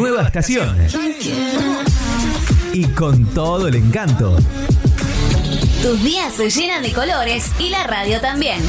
[0.00, 0.74] Nueva estación.
[2.72, 4.34] Y con todo el encanto.
[5.82, 8.62] Tus días se llenan de colores y la radio también.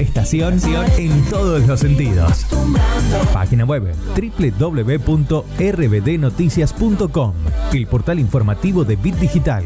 [0.00, 0.60] Estación
[0.98, 2.44] en todos los sentidos.
[3.32, 3.94] Página web
[4.58, 7.34] www.rbdnoticias.com,
[7.72, 9.64] el portal informativo de Bit Digital.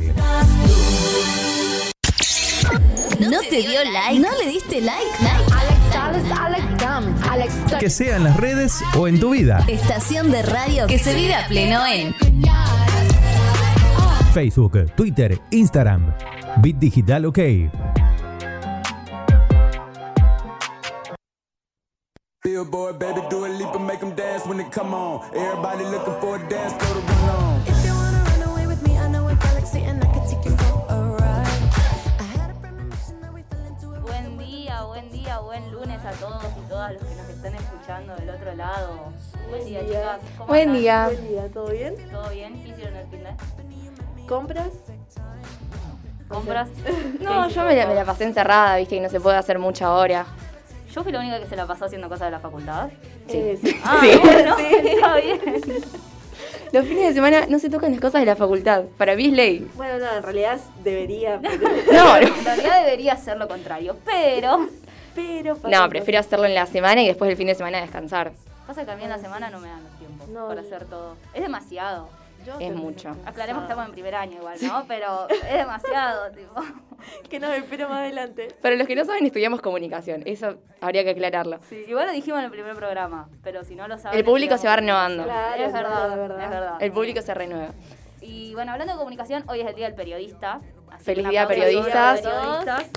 [3.19, 4.21] ¿No te dio like?
[4.21, 5.09] ¿No le diste like?
[7.79, 9.65] Que sea en las redes o en tu vida.
[9.69, 12.15] Estación de radio que se vive a pleno en
[14.33, 16.13] Facebook, Twitter, Instagram.
[16.61, 17.39] Bit Digital OK.
[22.43, 25.23] Billboard, baby, do a leap and make them dance when they come on.
[25.35, 27.63] Everybody looking for a dance, throw the run on.
[27.67, 30.04] If you wanna run away with me, I know a galaxy and
[36.21, 38.99] todos y todas los que nos están escuchando del otro lado.
[39.51, 40.21] Buen día, chicas.
[40.37, 40.81] ¿Cómo Buen andan?
[40.81, 41.05] día.
[41.07, 41.95] Buen día, ¿todo bien?
[42.11, 42.63] ¿Todo bien?
[42.63, 44.27] ¿Qué hicieron el fin de?
[44.27, 44.69] ¿Compras?
[46.29, 46.69] ¿Compras?
[47.21, 49.93] No, yo me la, me la pasé encerrada, viste, y no se puede hacer mucha
[49.93, 50.27] hora.
[50.93, 52.89] Yo fui la única que se la pasó haciendo cosas de la facultad.
[53.29, 53.77] Eh, sí.
[53.85, 54.19] Ah, Sí.
[54.23, 54.65] bueno, Sí.
[54.89, 55.41] está bien.
[56.73, 58.85] Los fines de semana no se tocan las cosas de la facultad.
[58.99, 59.71] Para mí es ley.
[59.77, 61.69] Bueno, no, en realidad debería, pero...
[61.93, 62.27] No, no.
[62.27, 64.69] En realidad debería ser lo contrario, pero
[65.15, 68.33] pero No, prefiero hacerlo en la semana y después del fin de semana descansar.
[68.67, 70.85] pasa que a mí en la semana no me dan los tiempos No, para hacer
[70.87, 71.17] todo.
[71.35, 72.09] Es demasiado.
[72.47, 73.09] Yo Es mucho.
[73.25, 74.85] Aclaremos que estamos en primer año igual, ¿no?
[74.87, 76.53] Pero es demasiado, tipo.
[77.31, 78.49] Que nos espero más adelante.
[78.61, 80.23] Para los que no saben, estudiamos comunicación.
[80.27, 81.59] Eso habría que aclararlo.
[81.71, 84.19] Sí, igual lo dijimos en el primer programa, pero si no lo saben...
[84.19, 85.25] El público se va renovando.
[85.25, 86.45] Claro, es verdad, es verdad.
[86.45, 86.77] es verdad.
[86.83, 87.69] El público se renueva.
[88.21, 90.61] Y bueno, hablando de comunicación, hoy es el Día del Periodista.
[90.99, 92.21] Feliz día, periodistas.
[92.21, 92.91] a todos los periodistas.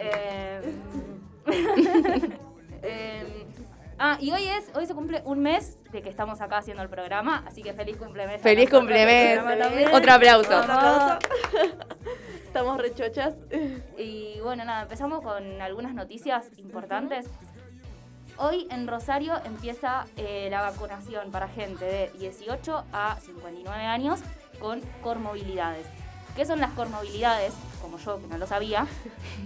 [0.00, 0.60] Eh,
[2.82, 3.46] eh,
[3.98, 6.88] ah, y hoy es, hoy se cumple un mes de que estamos acá haciendo el
[6.88, 8.40] programa, así que feliz cumplemes.
[8.42, 9.38] Feliz cumplemes.
[9.38, 9.96] aplauso.
[9.96, 10.60] Otro aplauso.
[12.44, 13.34] Estamos rechochas.
[13.96, 17.26] Y bueno, nada, empezamos con algunas noticias importantes.
[18.38, 24.20] Hoy en Rosario empieza eh, la vacunación para gente de 18 a 59 años
[24.58, 25.86] con comorbilidades.
[26.36, 27.52] ¿Qué son las comorbilidades?
[27.82, 28.86] Como yo, que no lo sabía.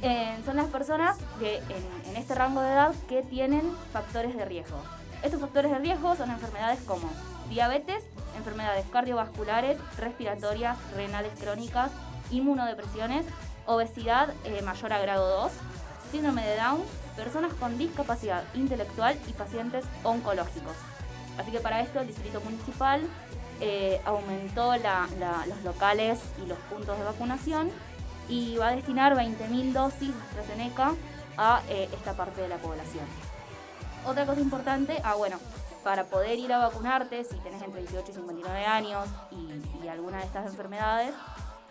[0.03, 4.77] Eh, son las personas en, en este rango de edad que tienen factores de riesgo.
[5.23, 7.09] Estos factores de riesgo son enfermedades como
[7.49, 8.05] diabetes,
[8.37, 11.91] enfermedades cardiovasculares, respiratorias, renales crónicas,
[12.31, 13.25] inmunodepresiones,
[13.67, 15.53] obesidad eh, mayor a grado 2,
[16.13, 16.83] síndrome de Down,
[17.17, 20.77] personas con discapacidad intelectual y pacientes oncológicos.
[21.39, 23.01] Así que para esto el Distrito Municipal
[23.61, 27.71] eh, aumentó los locales y los puntos de vacunación
[28.29, 30.93] y va a destinar 20.000 dosis de AstraZeneca
[31.37, 33.05] a eh, esta parte de la población.
[34.07, 35.39] Otra cosa importante, ah bueno,
[35.83, 40.25] para poder ir a vacunarte, si tenés entre 18 y 59 años y, alguna de
[40.25, 41.13] estas enfermedades,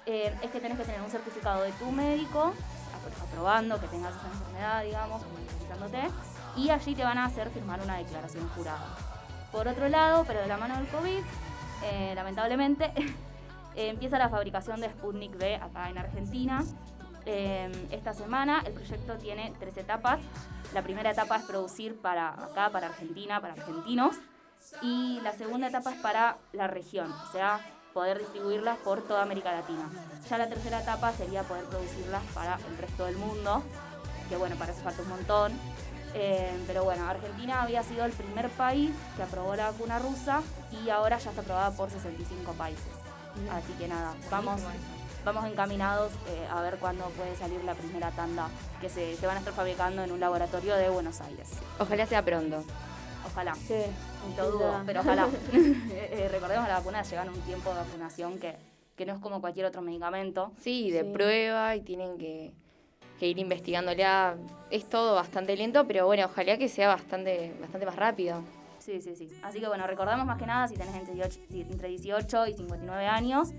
[0.05, 2.53] eh, es que tenés que tener un certificado de tu médico
[2.93, 5.21] apro- aprobando que tengas esa enfermedad, digamos,
[6.55, 8.85] y allí te van a hacer firmar una declaración jurada.
[9.51, 11.19] Por otro lado, pero de la mano del COVID,
[11.83, 12.91] eh, lamentablemente,
[13.75, 16.63] eh, empieza la fabricación de Sputnik V acá en Argentina.
[17.25, 20.19] Eh, esta semana el proyecto tiene tres etapas.
[20.73, 24.17] La primera etapa es producir para acá, para Argentina, para argentinos.
[24.81, 27.59] Y la segunda etapa es para la región, o sea,
[27.93, 29.89] poder distribuirlas por toda América Latina.
[30.29, 33.61] Ya la tercera etapa sería poder producirlas para el resto del mundo,
[34.29, 35.51] que bueno, para eso falta un montón.
[36.15, 40.41] Eh, pero bueno, Argentina había sido el primer país que aprobó la vacuna rusa
[40.83, 42.83] y ahora ya está aprobada por 65 países.
[43.51, 44.61] Así que nada, vamos,
[45.25, 48.47] vamos encaminados eh, a ver cuándo puede salir la primera tanda
[48.79, 51.49] que se, se van a estar fabricando en un laboratorio de Buenos Aires.
[51.79, 52.63] Ojalá sea pronto.
[53.25, 53.55] Ojalá.
[53.55, 53.75] Sí.
[54.37, 55.27] Lo dudo, pero ojalá.
[55.53, 58.55] Eh, eh, recordemos la vacuna llega en un tiempo de vacunación que,
[58.95, 60.51] que no es como cualquier otro medicamento.
[60.61, 61.09] Sí, de Sí.
[61.13, 62.53] prueba y tienen que,
[63.19, 64.35] que ir investigándola.
[64.69, 68.41] Es todo bastante lento, pero bueno, ojalá que sea bastante, bastante más rápido.
[68.79, 69.29] Sí, sí, sí.
[69.43, 72.53] Así que bueno, recordamos más que nada si tenés entre 18, si- entre 18 y
[72.53, 73.49] 59 años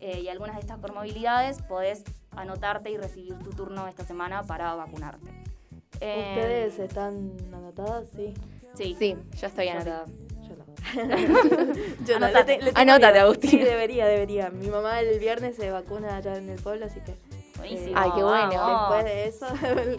[0.00, 2.02] eh, y algunas de estas comorbilidades, podés
[2.32, 5.30] anotarte y recibir tu turno esta semana para vacunarte.
[6.00, 8.08] Eh, ¿Ustedes están anotadas?
[8.16, 8.34] Sí.
[8.74, 8.96] Sí.
[8.98, 9.76] Sí, ya estoy Yo sí.
[9.76, 10.04] anotada.
[12.06, 12.28] Yo no.
[12.28, 13.18] Le te- le Anótate.
[13.20, 13.50] Agustina.
[13.52, 14.50] Sí, debería, debería.
[14.50, 17.14] Mi mamá el viernes se vacuna allá en el pueblo, así que...
[17.62, 17.92] Buenísimo.
[17.96, 18.48] Ay, qué bueno.
[18.54, 18.96] vamos.
[18.96, 19.46] Después de eso,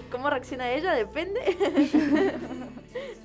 [0.12, 0.93] ¿cómo reacciona ella?
[0.93, 1.39] Depende.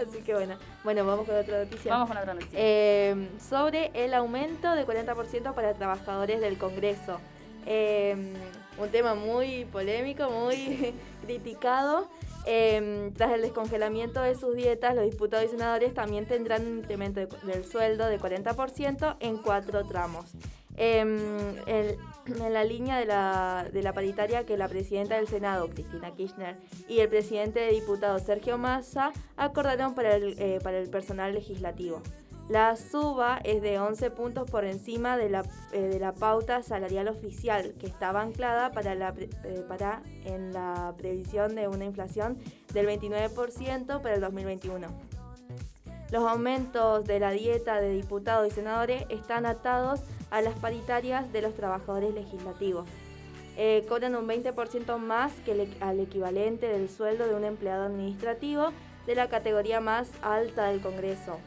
[0.01, 0.57] Así que bueno.
[0.85, 1.93] Bueno, vamos con otra noticia.
[1.93, 2.59] Vamos con otra noticia.
[2.61, 7.19] Eh, sobre el aumento de 40% para trabajadores del Congreso.
[7.67, 8.33] Eh,
[8.79, 10.95] un tema muy polémico, muy
[11.27, 12.09] criticado.
[12.47, 17.21] Eh, tras el descongelamiento de sus dietas, los diputados y senadores también tendrán un incremento
[17.21, 20.27] de- del sueldo de 40% en cuatro tramos.
[20.77, 21.01] Eh,
[21.67, 26.15] el- en la línea de la, de la paritaria que la presidenta del Senado, Cristina
[26.15, 26.57] Kirchner,
[26.89, 32.03] y el presidente de diputados, Sergio Massa, acordaron para el, eh, para el personal legislativo.
[32.49, 37.09] La suba es de 11 puntos por encima de la, eh, de la pauta salarial
[37.09, 42.39] oficial, que estaba anclada para, la, eh, para en la previsión de una inflación
[42.73, 44.87] del 29% para el 2021.
[46.11, 51.43] Los aumentos de la dieta de diputados y senadores están atados a las paritarias de
[51.43, 52.87] los trabajadores legislativos.
[53.57, 58.69] Eh, cobran un 20% más que el al equivalente del sueldo de un empleado administrativo
[59.07, 61.39] de la categoría más alta del Congreso.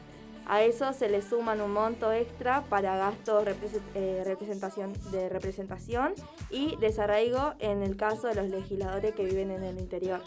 [0.46, 3.46] A eso se le suman un monto extra para gastos
[3.94, 6.14] eh, representación, de representación
[6.50, 10.20] y desarraigo en el caso de los legisladores que viven en el interior.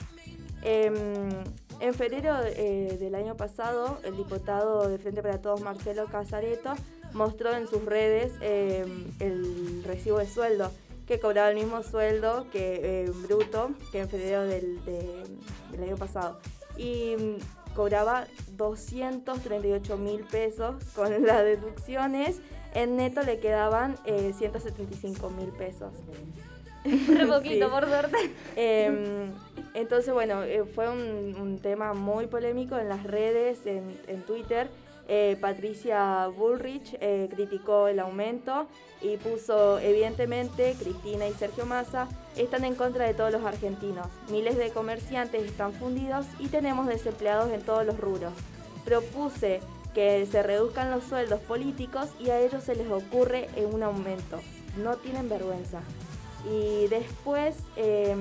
[0.64, 0.96] Em,
[1.80, 6.74] en febrero eh, del año pasado, el diputado de Frente para Todos, Marcelo Casareto,
[7.16, 10.72] mostró en sus redes em, el recibo de sueldo,
[11.08, 15.24] que cobraba el mismo sueldo que eh, bruto que en febrero del, de-
[15.72, 16.40] del año pasado.
[16.78, 22.40] Y mm, cobraba 238 mil pesos con las deducciones.
[22.74, 25.94] En neto le quedaban eh, 175 mil pesos.
[26.84, 27.72] Re poquito, Sí.
[27.72, 28.18] por suerte.
[28.56, 29.32] Em,
[29.74, 34.70] entonces, bueno, eh, fue un, un tema muy polémico en las redes, en, en Twitter.
[35.08, 38.68] Eh, Patricia Bullrich eh, criticó el aumento
[39.02, 44.08] y puso, evidentemente, Cristina y Sergio Massa están en contra de todos los argentinos.
[44.30, 48.34] Miles de comerciantes están fundidos y tenemos desempleados en todos los rubros.
[48.84, 49.62] Propuse
[49.94, 54.40] que se reduzcan los sueldos políticos y a ellos se les ocurre eh, un aumento.
[54.78, 55.82] No tienen vergüenza.
[56.48, 58.16] Y después eh,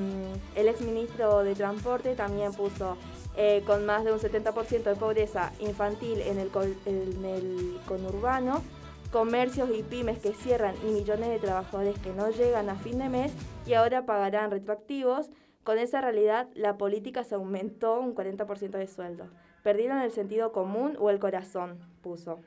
[0.54, 2.96] el exministro de Transporte también puso
[3.36, 6.50] eh, con más de un 70% de pobreza infantil en el,
[6.86, 8.62] en el conurbano,
[9.10, 13.08] comercios y pymes que cierran y millones de trabajadores que no llegan a fin de
[13.08, 13.32] mes
[13.66, 15.30] y ahora pagarán retroactivos.
[15.64, 19.26] Con esa realidad, la política se aumentó un 40% de sueldo.
[19.62, 22.40] Perdieron el sentido común o el corazón, puso.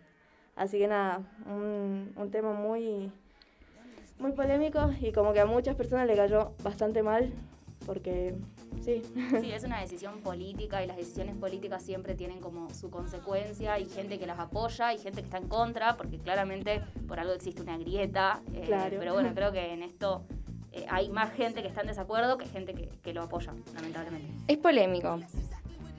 [0.56, 3.12] Así que nada, un, un tema muy,
[4.20, 7.32] muy polémico y como que a muchas personas le cayó bastante mal
[7.86, 8.36] porque
[8.84, 9.02] sí.
[9.42, 13.86] Sí, es una decisión política y las decisiones políticas siempre tienen como su consecuencia y
[13.86, 17.62] gente que las apoya y gente que está en contra, porque claramente por algo existe
[17.62, 18.42] una grieta.
[18.54, 18.96] eh, Claro.
[19.00, 20.24] Pero bueno, creo que en esto
[20.72, 24.28] eh, hay más gente que está en desacuerdo que gente que, que lo apoya, lamentablemente.
[24.48, 25.20] Es polémico.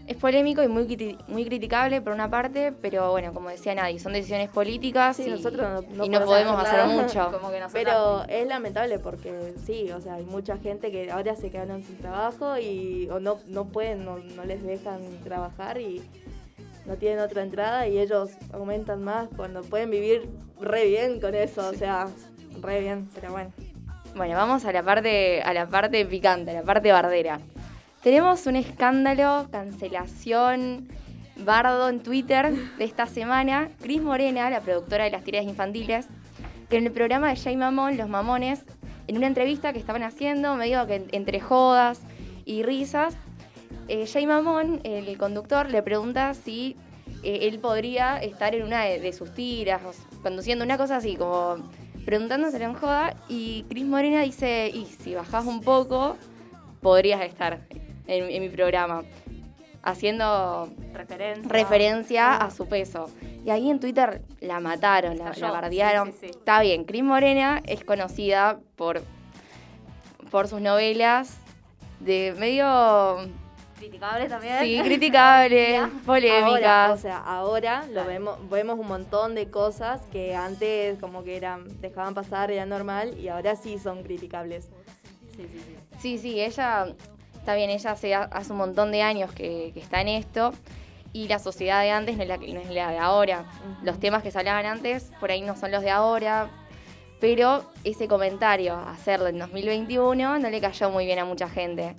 [0.09, 4.15] Es polémico y muy, muy criticable por una parte, pero bueno, como decía Nadie, son
[4.15, 7.03] decisiones políticas Sí, y, nosotros no- no y no podemos hacer nada.
[7.03, 7.31] mucho.
[7.39, 11.37] Como que nosotras- Pero es lamentable porque sí, o sea, hay mucha gente que ahora
[11.37, 16.03] se quedaron sin trabajo y o no, no pueden, no, no les dejan trabajar y
[16.87, 20.27] no tienen otra entrada y ellos aumentan más cuando pueden vivir
[20.59, 22.07] re bien con eso, o sea,
[22.63, 23.53] re bien, pero bueno.
[24.17, 27.41] Bueno, vamos a la parte, a la parte picante, a la parte bardera.
[28.09, 30.89] Tenemos un escándalo, cancelación,
[31.45, 33.69] bardo en Twitter de esta semana.
[33.83, 36.07] Cris Morena, la productora de las tiras infantiles,
[36.71, 38.65] que en el programa de Jay Mamón, Los Mamones,
[39.09, 42.01] en una entrevista que estaban haciendo, medio que entre jodas
[42.47, 43.15] y risas,
[43.89, 46.77] eh, Jay Mamón, el conductor, le pregunta si
[47.23, 49.83] eh, él podría estar en una de, sus tiras,
[50.23, 51.57] conduciendo una cosa así, como
[52.07, 56.17] preguntándoselo en joda, y Cris Morena dice, y si bajás un poco,
[56.81, 57.69] podrías estar
[58.09, 59.05] en, en mi programa,
[59.83, 61.53] haciendo Referencia.
[61.53, 63.09] referencia a su peso.
[63.45, 66.09] Y ahí en Twitter la mataron, la, la bardearon.
[66.13, 66.39] sí, sí, sí.
[66.39, 69.03] Está bien, Cris Morena es conocida por,
[70.31, 71.39] por sus novelas
[72.01, 73.17] de medio,
[73.79, 74.59] Criticable también.
[74.61, 76.43] sí, criticables, polémicas.
[76.65, 81.37] Ahora, o sea, ahora lo vemos, vemos un montón de cosas que antes como que
[81.37, 84.69] eran, dejaban pasar, era normal y ahora sí son criticables.
[85.37, 85.77] Sí, sí, sí.
[86.01, 86.89] Sí, sí, ella,
[87.39, 90.53] está bien, ella hace, hace un montón de años que, que está en esto
[91.13, 93.45] y la sociedad de antes no es la, que- no es la de ahora.
[93.83, 96.51] Los temas que se hablaban antes por ahí no son los de ahora,
[97.21, 101.95] pero ese comentario, hacerlo en 2021, no le cayó muy bien a mucha gente.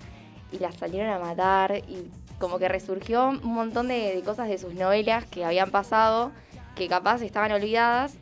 [0.51, 4.58] Y la salieron a matar y como que resurgió un montón de, de cosas de
[4.58, 6.31] sus novelas que habían pasado,
[6.75, 8.13] que capaz estaban olvidadas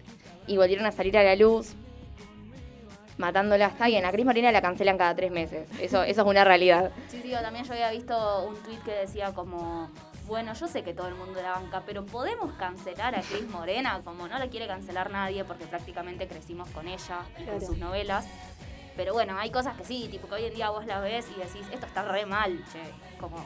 [0.48, 1.76] y volvieron a salir a la luz
[3.18, 3.68] matándola.
[3.68, 5.68] Está bien, a Cris Morena la cancelan cada tres meses.
[5.80, 6.92] Eso, eso es una realidad.
[7.08, 9.90] Sí, sí, yo también yo había visto un tweet que decía como,
[10.26, 14.02] bueno, yo sé que todo el mundo la banca, pero podemos cancelar a Cris Morena,
[14.04, 18.28] como no la quiere cancelar nadie porque prácticamente crecimos con ella y con sus novelas.
[18.96, 21.40] Pero bueno, hay cosas que sí, tipo que hoy en día vos la ves y
[21.40, 22.82] decís, esto está re mal, che.
[23.20, 23.38] Como,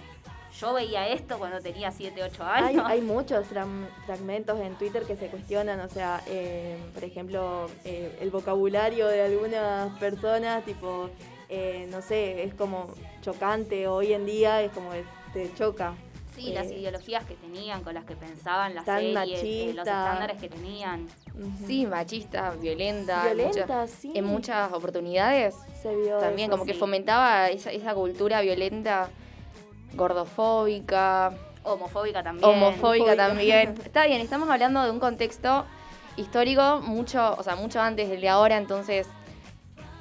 [0.61, 2.83] yo veía esto cuando tenía 7, 8 Hay, años.
[2.87, 8.15] hay muchos fram- fragmentos en Twitter que se cuestionan, o sea, eh, por ejemplo, eh,
[8.21, 11.09] el vocabulario de algunas personas, tipo,
[11.49, 14.91] eh, no sé, es como chocante hoy en día, es como
[15.33, 15.95] te choca.
[16.35, 19.81] Sí, las Eh, ideologías que tenían, con las que pensaban las series, eh, los machista.
[19.81, 21.07] estándares que tenían.
[21.67, 23.29] Sí, machista, violenta.
[23.31, 24.11] en Violenta, muchas- sí.
[24.15, 29.09] En muchas oportunidades Se vio también, eso, como que fomentaba esa, esa cultura violenta,
[29.93, 31.33] gordofóbica,
[31.63, 32.49] Homofóbica también.
[32.49, 33.75] homofóbica también.
[33.85, 35.65] Está bien, estamos hablando de un contexto
[36.17, 39.07] histórico mucho, o sea, mucho antes del de ahora, entonces,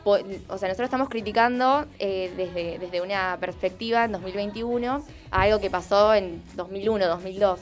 [0.03, 0.19] po-
[0.49, 5.71] o sea, nosotros estamos criticando eh, desde, desde una perspectiva en 2021 a algo que
[5.71, 7.61] pasó en 2001, 2002,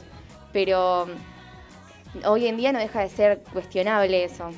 [0.53, 1.07] pero
[2.13, 4.49] mm, hoy en día no deja de ser cuestionable eso.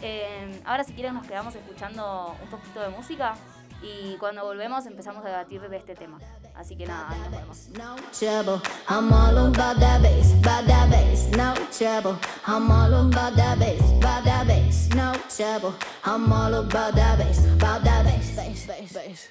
[0.00, 3.34] Eh, ahora, si quieren, nos quedamos escuchando un poquito de música
[3.82, 6.18] y cuando volvemos empezamos a debatir de este tema.
[6.54, 7.68] Así que nada, ahí nos vemos.
[7.76, 12.16] No trouble, I'm all about that bass, about that bass, no trouble.
[12.46, 15.74] I'm all about that bass, about that bass, no trouble.
[16.04, 19.28] I'm all about that bass, about that bass, bass, bass, bass.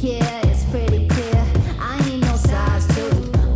[0.00, 1.44] Yeah, it's pretty clear.
[1.80, 3.37] I ain't no size two,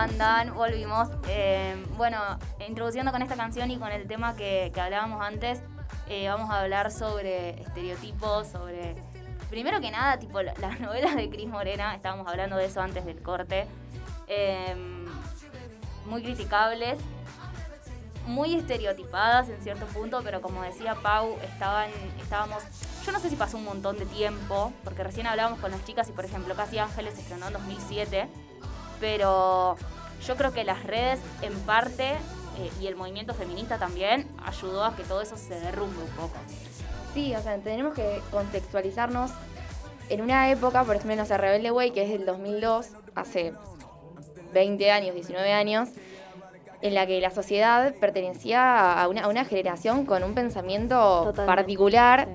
[0.00, 0.54] andan?
[0.54, 1.08] Volvimos.
[1.28, 2.18] Eh, bueno,
[2.66, 5.62] introduciendo con esta canción y con el tema que, que hablábamos antes,
[6.08, 8.96] eh, vamos a hablar sobre estereotipos, sobre...
[9.50, 13.04] Primero que nada, tipo la- las novelas de Cris Morena, estábamos hablando de eso antes
[13.04, 13.66] del corte,
[14.28, 14.76] eh,
[16.06, 16.98] muy criticables,
[18.26, 21.90] muy estereotipadas en cierto punto, pero como decía Pau, estaban,
[22.22, 22.62] estábamos...
[23.04, 26.08] Yo no sé si pasó un montón de tiempo, porque recién hablábamos con las chicas
[26.08, 28.28] y, por ejemplo, Casi Ángeles estrenó en 2007,
[29.00, 29.76] pero
[30.26, 34.94] yo creo que las redes en parte eh, y el movimiento feminista también ayudó a
[34.94, 36.36] que todo eso se derrumbe un poco.
[37.14, 39.30] Sí, o sea, tenemos que contextualizarnos
[40.10, 43.54] en una época, por ejemplo, no sé, Rebelde Way, que es del 2002, hace
[44.52, 45.88] 20 años, 19 años,
[46.82, 51.46] en la que la sociedad pertenecía a una, a una generación con un pensamiento Totalmente.
[51.46, 52.28] particular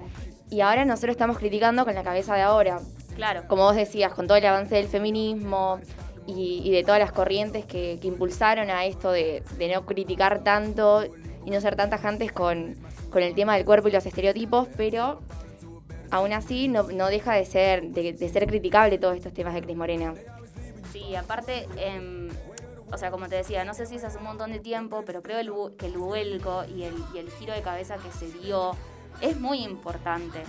[0.50, 2.80] y ahora nosotros estamos criticando con la cabeza de ahora.
[3.16, 3.44] Claro.
[3.48, 5.80] Como vos decías, con todo el avance del feminismo
[6.28, 11.04] y, de todas las corrientes que, impulsaron a esto de, no criticar tanto
[11.46, 12.76] y no ser tan tajantes con,
[13.10, 15.22] con el tema del cuerpo y los estereotipos, pero
[16.12, 20.14] aún así no, deja de ser, de, ser criticable todos estos temas de Cris Morena.
[20.92, 22.30] Sí, aparte, em,
[22.92, 25.22] o sea, como te decía, no sé si es hace un montón de tiempo, pero
[25.22, 28.72] creo el que el vuelco y el, giro de cabeza que se dio
[29.22, 30.44] es muy importante.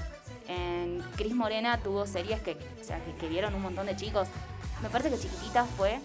[0.48, 4.28] En Cris Morena tuvo series que, o sea, que, que un montón de chicos.
[4.82, 6.00] Me parece que Chiquititas fue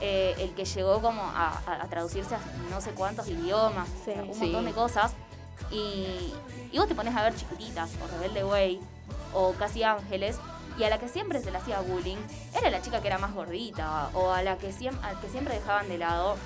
[0.00, 2.38] eh, el que llegó como a, a- a traducirse a
[2.70, 4.40] no sé cuántos idiomas, o sea, un Sí.
[4.40, 5.12] montón de cosas.
[5.70, 6.34] Y,
[6.70, 8.80] y vos te pones a ver Chiquititas o Rebelde Way
[9.34, 10.36] o Casi Ángeles
[10.78, 12.18] y a la que siempre se le hacía bullying
[12.54, 15.54] era la chica que era más gordita o a la que, siem- al que siempre
[15.54, 16.36] dejaban de lado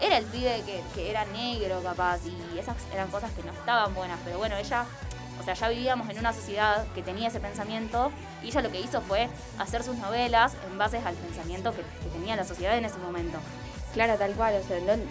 [0.00, 3.94] era el pibe que, que era negro capaz y esas eran cosas que no estaban
[3.94, 4.84] buenas pero bueno ella
[5.40, 8.10] o sea ya vivíamos en una sociedad que tenía ese pensamiento
[8.42, 12.08] y ella lo que hizo fue hacer sus novelas en base al pensamiento que, que
[12.12, 13.38] tenía la sociedad en ese momento
[13.96, 14.54] Claro, tal cual.
[14.62, 15.02] O sea, no,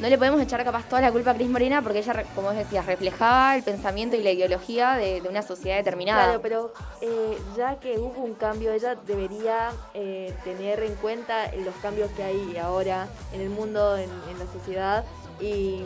[0.00, 2.56] no le podemos echar capaz toda la culpa a Cris Morena porque ella, como vos
[2.56, 6.24] decías, reflejaba el pensamiento y la ideología de, de una sociedad determinada.
[6.24, 11.74] Claro, pero eh, ya que hubo un cambio, ella debería eh, tener en cuenta los
[11.76, 15.04] cambios que hay ahora en el mundo, en, en la sociedad.
[15.40, 15.84] Y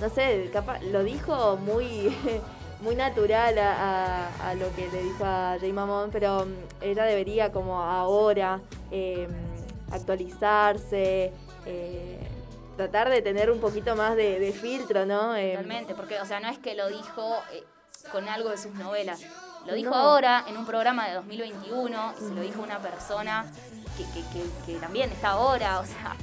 [0.00, 2.16] no sé, capaz, lo dijo muy,
[2.84, 7.04] muy natural a, a- a lo que le dijo a Jay Mamón, pero mm, ella
[7.04, 8.60] debería como ahora
[8.92, 9.26] eh,
[9.90, 11.32] actualizarse.
[11.66, 12.18] eh,
[12.76, 15.36] tratar de tener un poquito más de, de filtro, ¿no?
[15.36, 17.62] Eh, Totalmente, porque, o sea, no es que lo dijo eh,
[18.10, 19.22] con algo de sus novelas.
[19.64, 19.96] Lo dijo No.
[19.96, 23.46] ahora en un programa de 2021 y se lo dijo una persona
[23.96, 25.78] que, que- que- que también está ahora.
[25.78, 26.16] O sea,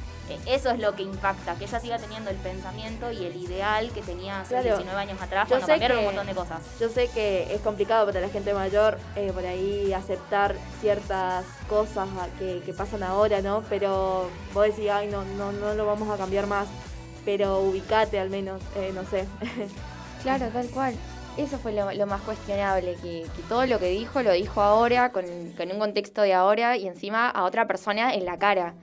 [0.46, 4.02] eso es lo que impacta, que ella siga teniendo el pensamiento y el ideal que
[4.02, 4.70] tenía hace Claro.
[4.78, 6.62] 19 años atrás Yo cuando sé cambiaron que- un montón de cosas.
[6.80, 12.08] Yo sé que es complicado para la gente mayor eh, por ahí aceptar ciertas cosas
[12.40, 13.64] que, que pasan ahora, ¿no?
[13.70, 16.68] Pero vos decís, ay, no, no, no lo vamos a cambiar más.
[17.26, 19.28] Pero ubicate al menos, eh, no sé.
[20.24, 20.96] Claro, tal cual.
[21.38, 25.12] Eso fue lo, lo más cuestionable, que, que todo lo que dijo lo dijo ahora,
[25.12, 25.24] con,
[25.58, 28.74] con un contexto de ahora y encima a otra persona en la cara.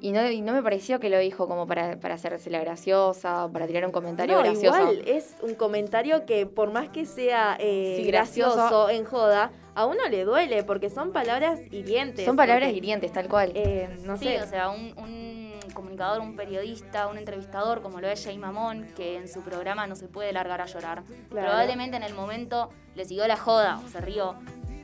[0.00, 3.46] Y no, y no me pareció que lo dijo como para, para hacerse la graciosa
[3.46, 4.78] o para tirar un comentario No, gracioso.
[4.78, 8.90] igual es un comentario que por más que sea eh, Sí, gracioso, gracioso.
[8.90, 12.24] en joda, a uno le duele porque son palabras hirientes.
[12.26, 13.52] Son palabras porque, hirientes, tal cual.
[13.54, 14.42] eh, no sí, sé.
[14.42, 19.16] o sea, un, un comunicador, un periodista, un entrevistador como lo es Jay Mamón, que
[19.16, 21.04] en su programa no se puede largar a llorar.
[21.30, 21.48] Claro.
[21.48, 24.34] Probablemente en el momento le siguió la joda o se rió.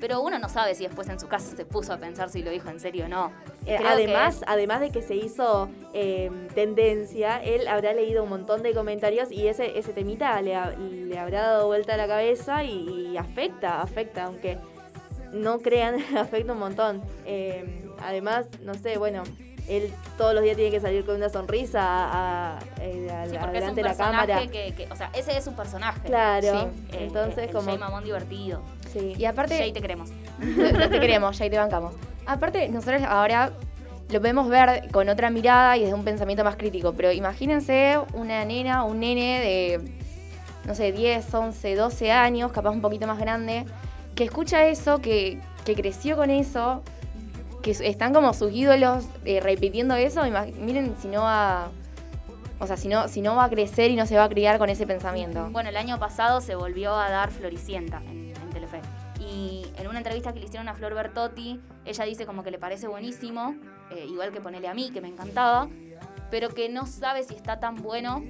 [0.00, 2.50] Pero uno no sabe si después en su casa se puso a pensar si lo
[2.50, 3.30] dijo en serio o no.
[3.66, 8.74] Eh, además, además de que se hizo eh, tendencia, él habrá leído un montón de
[8.74, 13.10] comentarios y ese, ese temita le, ha- le habrá dado vuelta a la cabeza y,
[13.12, 14.58] y afecta, afecta, aunque
[15.32, 17.02] no crean, afecta un montón.
[17.24, 19.22] Eh, además, no sé, bueno,
[19.68, 23.36] él todos los días tiene que salir con una sonrisa a, a- eh, a- Sí,
[23.36, 24.40] a- porque es un delante de la cámara.
[24.50, 26.00] que, que- o sea, ese es un personaje.
[26.08, 27.68] Claro, Sí, eh, entonces el como...
[27.68, 28.60] Jay Mamón divertido.
[28.92, 29.14] sí.
[29.16, 30.10] Y aparte, Jay, te queremos.
[30.40, 31.94] no te queremos, ya ahí te bancamos.
[32.26, 33.52] Aparte, nosotros ahora
[34.12, 38.44] lo podemos ver con otra mirada y desde un pensamiento más crítico, pero imagínense una
[38.44, 39.94] nena un nene de,
[40.66, 43.64] no sé, 10, 11, 12 años, capaz un poquito más grande,
[44.14, 46.82] que escucha eso, que, que creció con eso,
[47.62, 50.22] que están como sus ídolos eh, repitiendo eso,
[50.60, 51.70] miren si no va...
[52.58, 54.56] O sea, si no, si no va a crecer y no se va a criar
[54.58, 55.48] con ese pensamiento.
[55.50, 58.00] Bueno, el año pasado se volvió a dar Floricienta
[59.76, 62.88] en una entrevista que le hicieron a Flor Bertotti, ella dice como que le parece
[62.88, 63.54] buenísimo,
[63.90, 65.68] eh, igual que ponele a mí, que me encantaba,
[66.30, 68.22] pero que no sabe si está tan bueno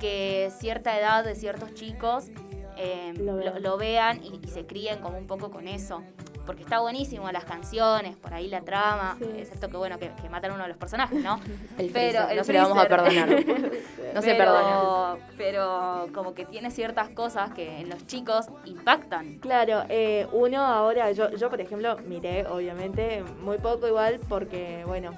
[0.00, 2.28] que cierta edad de ciertos chicos
[2.76, 3.62] eh, Lo lo, vean.
[3.62, 6.02] lo vean y, y se críen como un poco con eso.
[6.46, 9.24] Porque está buenísimo las canciones, por ahí la trama, Sí.
[9.36, 11.40] excepto que bueno, que, que matan a uno de los personajes, ¿no?
[11.78, 13.28] El Pero freezer, el no se lo vamos a perdonar.
[14.14, 15.16] No se Pero- perdona.
[15.36, 19.38] Pero como que tiene ciertas cosas que en los chicos impactan.
[19.40, 25.10] Claro, eh, uno ahora, yo, yo por ejemplo miré, obviamente, muy poco igual, porque, bueno,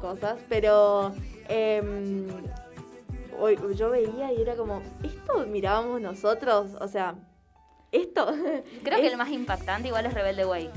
[0.00, 1.12] cosas, pero
[3.38, 6.70] hoy- yo veía y era como, ¿esto mirábamos nosotros?
[6.80, 7.14] O sea,
[7.92, 8.26] ¿esto?
[8.82, 10.70] Creo que el más impactante igual es Rebelde Way.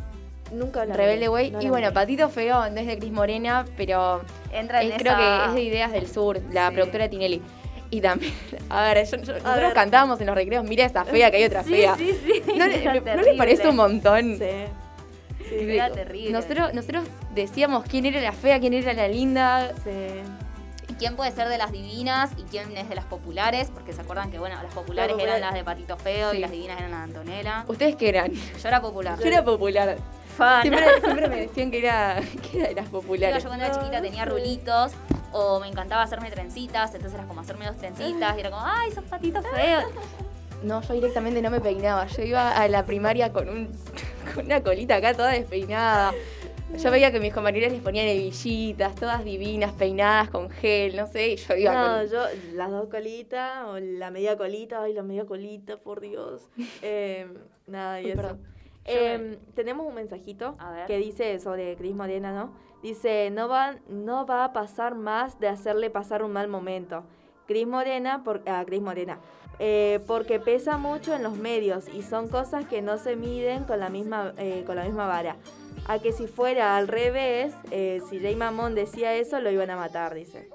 [0.52, 1.52] Nunca la Rebelde Way.
[1.52, 1.94] no y bueno.
[1.94, 5.54] Patito Feo no es de Cris Morena, pero Entra en es- creo esa- que es
[5.56, 6.74] de Ideas del Sur, la Sí.
[6.76, 7.42] productora de Tinelli.
[7.92, 8.34] Y también,
[8.70, 9.74] a ver, yo- yo- nosotros ver.
[9.74, 11.96] cantábamos en los recreos, mira esa fea que hay otra Sí, fea.
[11.96, 12.42] sí, sí.
[12.58, 14.34] ¿No, le- ¿no parece un montón?
[14.38, 14.46] Sí.
[15.50, 16.32] Que- Era terrible.
[16.32, 19.74] Nosotros, nosotros decíamos quién era la fea, quién era la linda.
[19.84, 19.90] Sí.
[21.00, 23.72] ¿Y quién puede ser de las divinas y quién es de las populares?
[23.74, 26.38] Porque se acuerdan que, bueno, las populares eran las de Patito Feo Sí.
[26.38, 27.64] y las divinas eran las de Antonella.
[27.70, 28.34] ¿Ustedes qué eran?
[28.34, 29.18] Yo era popular.
[29.18, 29.96] Yo era popular.
[30.38, 30.62] fan.
[30.64, 32.20] Siempre, siempre me decían que era,
[32.52, 33.42] que era de las populares.
[33.42, 34.92] yo cuando era chiquita tenía rulitos
[35.32, 38.92] o me encantaba hacerme trencitas, entonces era como hacerme dos trencitas y era como, ay,
[38.92, 39.82] sos patito feo.
[40.64, 42.08] No, yo directamente no me peinaba.
[42.08, 43.70] Yo iba a la primaria con, un,
[44.36, 46.12] con una colita acá toda despeinada.
[46.78, 51.30] Yo veía que mis compañeras les ponían hebillitas, todas divinas, peinadas con gel, no sé,
[51.30, 52.08] y yo iba No, con...
[52.10, 56.50] yo las dos colitas o la media colita, ay, la media colita, por Dios.
[56.82, 57.28] Eh,
[57.68, 58.22] nada, y Uy, eso.
[58.22, 58.42] perdón.
[58.86, 60.56] Eh, tenemos un mensajito
[60.88, 62.54] que dice sobre Cris Morena, ¿no?
[62.82, 67.04] Dice, no va, no va a pasar más de hacerle pasar un mal momento.
[67.46, 69.20] Cris Morena, por, ah, Cris Morena,
[69.60, 73.80] eh, porque pesa mucho en los medios y son cosas que no se miden con
[73.80, 75.36] la misma, eh, con la misma vara.
[75.88, 79.76] A que si fuera al revés, eh, si Jay Mamón decía eso, lo iban a
[79.76, 80.50] matar, dice.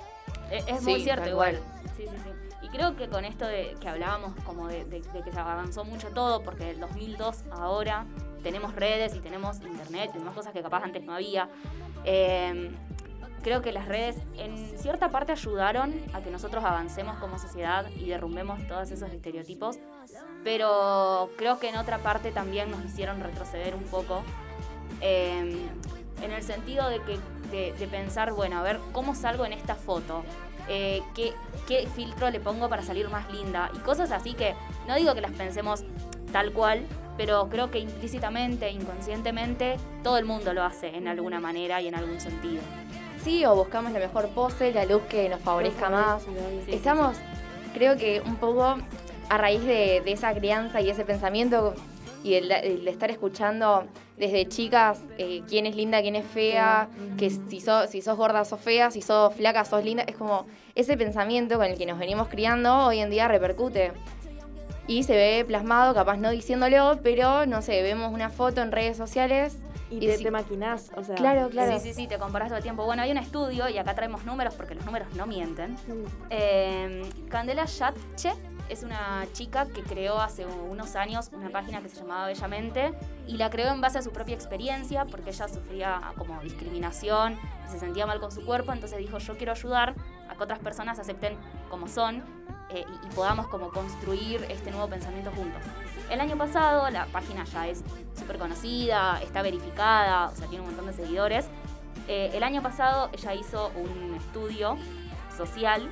[0.50, 1.58] Es, es Sí, muy cierto igual.
[1.96, 2.30] Sí, sí, sí.
[2.62, 5.84] Y creo que con esto de que hablábamos como de, de- de que se avanzó
[5.84, 8.06] mucho todo, porque del 2002 ahora
[8.42, 11.48] tenemos redes y tenemos internet y tenemos cosas que capaz antes no había.
[12.04, 12.70] Eh,
[13.42, 18.08] creo que las redes en cierta parte ayudaron a que nosotros avancemos como sociedad y
[18.08, 19.78] derrumbemos todos esos estereotipos,
[20.42, 24.22] pero creo que en otra parte también nos hicieron retroceder un poco
[25.04, 25.56] eh,
[26.22, 27.18] en el sentido de que
[27.50, 30.24] de, de pensar, bueno, a ver, ¿cómo salgo en esta foto?
[30.68, 31.34] Eh, ¿qué,
[31.68, 33.70] ¿Qué filtro le pongo para salir más linda?
[33.74, 34.54] Y cosas así que
[34.88, 35.84] no digo que las pensemos
[36.32, 36.86] tal cual,
[37.18, 41.94] pero creo que implícitamente, inconscientemente, todo el mundo lo hace en alguna manera y en
[41.94, 42.62] algún sentido.
[43.22, 46.22] Sí, o buscamos la mejor pose, la luz que nos favorezca más.
[46.22, 46.30] Sí,
[46.64, 47.16] sí, Estamos,
[47.74, 48.76] creo que un poco
[49.28, 51.74] a raíz de, de esa crianza y ese pensamiento
[52.22, 53.84] y el, el de estar escuchando
[54.16, 58.44] desde chicas eh, quién es linda, quién es fea, que si, sos si sos gorda
[58.44, 61.98] sos fea, si sos flaca sos linda, es como ese pensamiento con el que nos
[61.98, 63.92] venimos criando hoy en día repercute.
[64.86, 68.96] Y se ve plasmado, capaz no diciéndolo, pero no sé, vemos una foto en redes
[68.98, 69.56] sociales
[69.90, 71.14] Y, Y te, si- te maquinás, o sea.
[71.16, 71.78] Claro, claro.
[71.78, 72.84] Sí, sí, sí, te comparás todo el tiempo.
[72.84, 75.76] Bueno, hay un estudio, y acá traemos números porque los números no mienten.
[76.30, 78.32] Eh, Candela Yatche
[78.68, 82.92] es una chica que creó hace unos años una página que se llamaba Bellamente
[83.26, 87.38] y la creó en base a su propia experiencia porque ella sufría como discriminación
[87.70, 89.94] se sentía mal con su cuerpo, entonces dijo yo quiero ayudar
[90.28, 91.36] a que otras personas acepten
[91.70, 92.22] como son
[92.70, 95.62] eh, y, y podamos como construir este nuevo pensamiento juntos.
[96.10, 97.82] El año pasado la página ya es
[98.14, 101.46] súper conocida, está verificada, o sea, tiene un montón de seguidores.
[102.08, 104.76] Eh, el año pasado ella hizo un estudio
[105.36, 105.88] social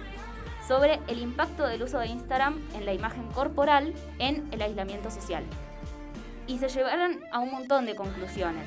[0.72, 5.44] sobre el impacto del uso de Instagram en la imagen corporal en el aislamiento social.
[6.46, 8.66] Y se llevaron a un montón de conclusiones.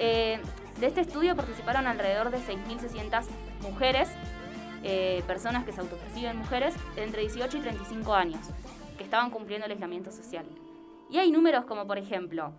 [0.00, 0.40] Eh,
[0.80, 3.26] de este estudio participaron alrededor de 6.600
[3.62, 4.08] mujeres,
[4.82, 8.40] eh, personas que se autoperciben mujeres, entre 18 y 35 años,
[8.98, 10.46] que estaban cumpliendo el aislamiento social.
[11.08, 12.52] Y hay números como, por ejemplo,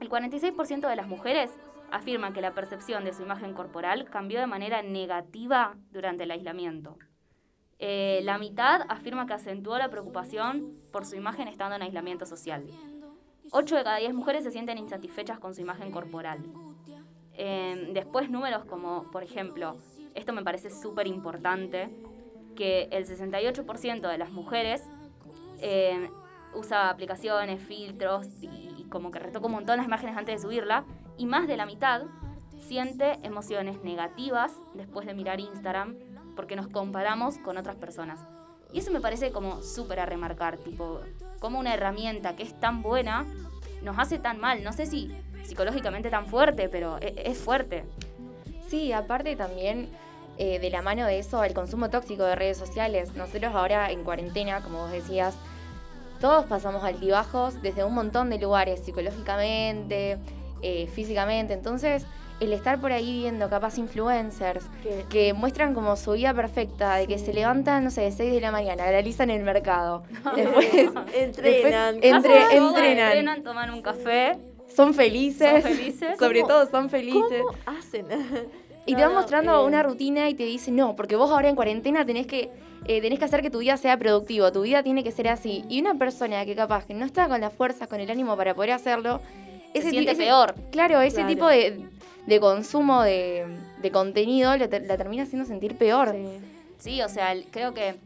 [0.00, 1.50] el 46% de las mujeres
[1.90, 6.96] afirman que la percepción de su imagen corporal cambió de manera negativa durante el aislamiento.
[7.82, 12.66] Eh, la mitad afirma que acentuó la preocupación por su imagen estando en aislamiento social.
[13.52, 16.40] 8 de cada 10 mujeres se sienten insatisfechas con su imagen corporal.
[17.32, 19.78] Eh, después números como, por ejemplo,
[20.14, 21.88] esto me parece súper importante,
[22.54, 24.82] que el 68% de las mujeres
[25.62, 26.10] eh,
[26.54, 30.84] usa aplicaciones, filtros y, y como que retoca un montón las imágenes antes de subirla,
[31.16, 32.02] y más de la mitad
[32.58, 35.96] siente emociones negativas después de mirar Instagram
[36.40, 38.18] porque nos comparamos con otras personas.
[38.72, 41.00] Y eso me parece como súper a remarcar, tipo,
[41.38, 43.26] como una herramienta que es tan buena
[43.82, 44.64] nos hace tan mal.
[44.64, 47.84] No sé si psicológicamente tan fuerte, pero e- es, fuerte.
[48.70, 49.90] Sí, aparte también
[50.38, 53.14] eh, de la mano de eso, el consumo tóxico de redes sociales.
[53.16, 55.34] Nosotros ahora en cuarentena, como vos decías,
[56.22, 60.16] todos pasamos altibajos desde un montón de lugares, psicológicamente,
[60.62, 61.52] eh, físicamente.
[61.52, 62.06] Entonces,
[62.40, 67.06] el estar por ahí viendo capaz influencers Que- que muestran como su vida perfecta, de
[67.06, 70.02] que se levantan, no sé, de 6 de la mañana, realizan el mercado.
[70.36, 70.66] Después,
[71.14, 72.00] Entrenan.
[72.00, 74.38] después entre- entrenan, entrenan, toman un café.
[74.74, 76.18] son felices, Son felices.
[76.18, 77.42] sobre ¿Cómo- todo son felices.
[77.46, 78.06] ¿Cómo hacen?
[78.86, 81.30] Y No, te va no, mostrando eh, una rutina y te dice, no, porque vos
[81.30, 82.48] ahora en cuarentena tenés que,
[82.86, 85.64] eh, tenés que hacer que tu vida sea productivo, tu vida tiene que ser así.
[85.68, 88.54] Y una persona que capaz que no está con las fuerzas, con el ánimo para
[88.54, 89.20] poder hacerlo,
[89.74, 90.54] Se siente peor.
[90.72, 91.28] Claro, ese Claro.
[91.28, 91.80] tipo de,
[92.26, 93.46] de consumo de,
[93.82, 96.12] de contenido te- la termina haciendo sentir peor.
[96.12, 96.40] Sí.
[96.78, 97.96] Sí, o sea, creo que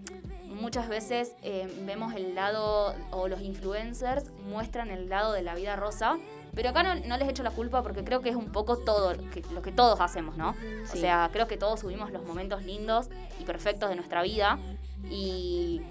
[0.47, 5.77] muchas veces eh, vemos el lado, o los influencers muestran el lado de la vida
[5.77, 6.17] rosa,
[6.55, 9.15] pero acá no, no les echo la culpa porque creo que es un poco todo
[9.15, 10.51] lo que, lo que todos hacemos, ¿no?
[10.51, 10.99] O Sí.
[11.01, 13.09] sea, creo que todos subimos los momentos lindos
[13.41, 14.59] y perfectos de nuestra vida
[15.11, 15.83] y,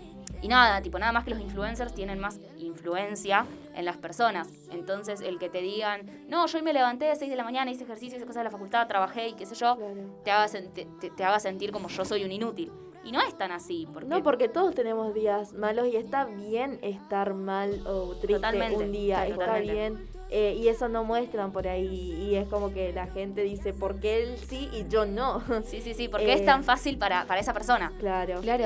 [0.43, 4.49] y nada, tipo, nada más que los influencers tienen más influencia en las personas.
[4.71, 7.71] Entonces, el que te digan, no, yo hoy me levanté a 6 de la mañana,
[7.71, 9.77] hice ejercicio, hice cosas de la facultad, trabajé y qué sé yo,
[10.23, 12.71] te haga, te, te- te haga sentir como yo soy un inútil.
[13.05, 16.79] Y no es tan así, porque, No, porque todos tenemos días malos y está bien
[16.81, 19.73] estar mal o triste Totalmente, un día, sí, está totalmente.
[19.73, 20.07] bien.
[20.35, 23.99] Eh, y eso no muestran por ahí y es como que la gente dice, ¿por
[23.99, 25.43] qué él sí y yo no?
[25.65, 27.91] Sí, sí, sí, porque Eh, es tan fácil para, para esa persona.
[27.99, 28.41] Claro.
[28.41, 28.65] Claro,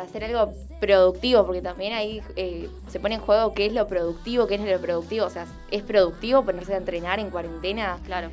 [0.00, 4.46] hacer algo productivo, porque también ahí eh, se pone en juego qué es lo productivo,
[4.46, 5.26] qué es lo productivo.
[5.26, 7.98] O sea, ¿es productivo ponerse a entrenar en cuarentena?
[8.04, 8.30] Claro.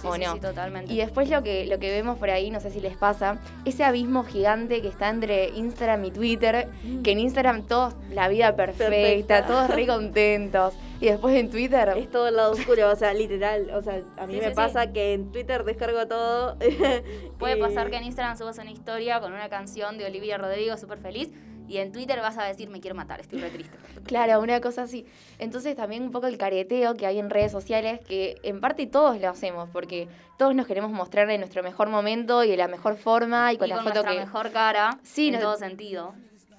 [0.00, 0.32] Sí, ¿O sí, no?
[0.34, 0.92] sí, totalmente.
[0.92, 3.84] Y después lo que, lo que vemos por ahí, no sé si les pasa, ese
[3.84, 6.68] abismo gigante que está entre Instagram y Twitter,
[7.04, 9.46] que en Instagram todos la vida perfecta, Perfecta.
[9.46, 10.74] todos re contentos.
[11.04, 11.92] Y después en Twitter.
[11.96, 13.70] Es todo el lado oscuro, o sea, literal.
[13.74, 16.56] O sea, a mí Sí, me sí, pasa que en Twitter descargo todo.
[17.38, 20.98] Puede pasar que en Instagram subas una historia con una canción de Olivia Rodrigo súper
[20.98, 21.30] feliz
[21.66, 23.76] y en Twitter vas a decir me quiero matar, estoy re triste.
[24.04, 25.06] Claro, una cosa así.
[25.38, 29.18] Entonces también un poco el careteo que hay en redes sociales, que en parte todos
[29.18, 32.96] lo hacemos, porque todos nos queremos mostrar en nuestro mejor momento y de la mejor
[32.96, 34.20] forma y con y la con foto nuestra que...
[34.20, 36.14] mejor cara, Sí, en nos- todo sentido.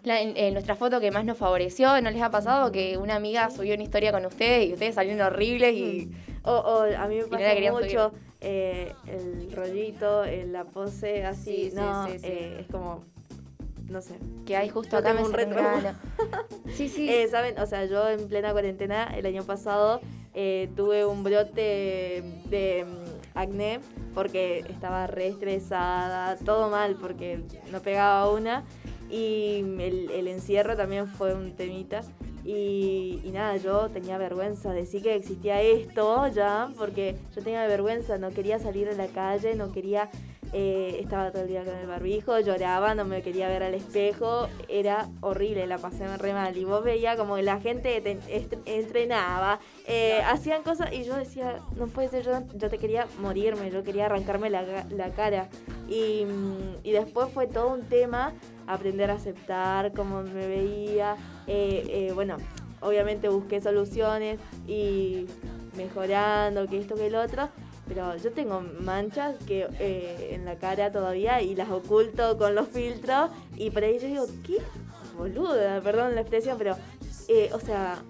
[0.05, 3.73] La- nuestra foto que más nos favoreció, ¿no les ha pasado que una amiga subió
[3.75, 6.11] una historia con ustedes y ustedes salieron horribles y...
[6.43, 11.25] O, o a mí me no pasa querían mucho eh, el rollito, eh, la pose
[11.25, 12.25] así, Sí, no, sí, sí.
[12.27, 13.03] eh, es como,
[13.89, 14.13] no sé.
[14.45, 15.97] Que hay justo Yo acá me un grano.
[16.75, 17.09] Sí, sí.
[17.09, 17.57] Eh, ¿Saben?
[17.59, 20.01] O sea, yo en plena cuarentena el año pasado
[20.75, 23.79] tuve un brote de mm, acné
[24.13, 27.39] porque estaba re estresada, todo mal porque
[27.71, 28.63] no pegaba una
[29.09, 32.01] y el, el encierro también fue un temita.
[32.43, 37.65] Y, y nada, yo tenía vergüenza de decir que existía esto ya, porque yo tenía
[37.65, 40.11] vergüenza, no quería salir a la calle, no quería,
[40.57, 44.47] eh, estaba todo el día con el barbijo, lloraba, no me quería ver al espejo,
[44.69, 46.55] era horrible, la pasé re mal.
[46.55, 48.17] Y vos veías como la gente te-
[48.65, 53.69] entrenaba, eh, hacían cosas y yo decía, no puede ser, yo, yo te quería morirme,
[53.69, 55.49] yo quería arrancarme la, la cara.
[55.89, 56.25] Y,
[56.83, 58.31] y después fue todo un tema
[58.65, 61.17] aprender a aceptar cómo me veía.
[61.47, 62.37] eh, eh, bueno,
[62.79, 65.25] obviamente busqué soluciones y
[65.75, 67.49] mejorando, que esto, que el otro.
[67.87, 72.67] Pero yo tengo manchas que eh, en la cara todavía y las oculto con los
[72.67, 73.29] filtros.
[73.55, 74.57] Y por ahí yo digo, ¿qué?
[75.17, 76.75] Boluda, perdón la expresión, pero,
[77.27, 78.03] eh, o sea,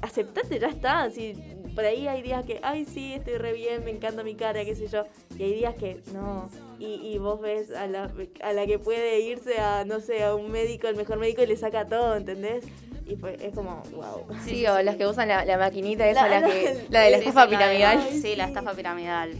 [0.00, 1.10] aceptate, ya está.
[1.10, 1.34] Si
[1.74, 4.74] por ahí hay días que, ay, sí, estoy re bien, me encanta mi cara, qué
[4.74, 5.04] sé yo.
[5.38, 6.50] Y hay días que no.
[6.78, 8.10] Y, y vos ves a la,
[8.42, 11.46] a la que puede irse a, no sé, a un médico, el mejor médico, y
[11.46, 12.64] le saca todo, ¿entendés?
[13.06, 14.26] Y fue, es como, wow.
[14.44, 17.18] Sí, o las que usan la, la maquinita esa, La- la, que, la de la
[17.18, 18.08] Sí, estafa sí, la de- piramidal.
[18.22, 19.32] sí, la estafa piramidal.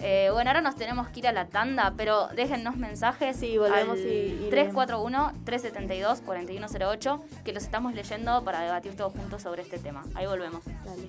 [0.00, 3.98] Eh, bueno, ahora nos tenemos que ir a la tanda, pero déjennos mensajes Sí, volvemos
[3.98, 10.04] al y- y 341-372-4108, que los estamos leyendo para debatir todos juntos sobre este tema.
[10.14, 10.62] Ahí volvemos.
[10.84, 11.08] Dale.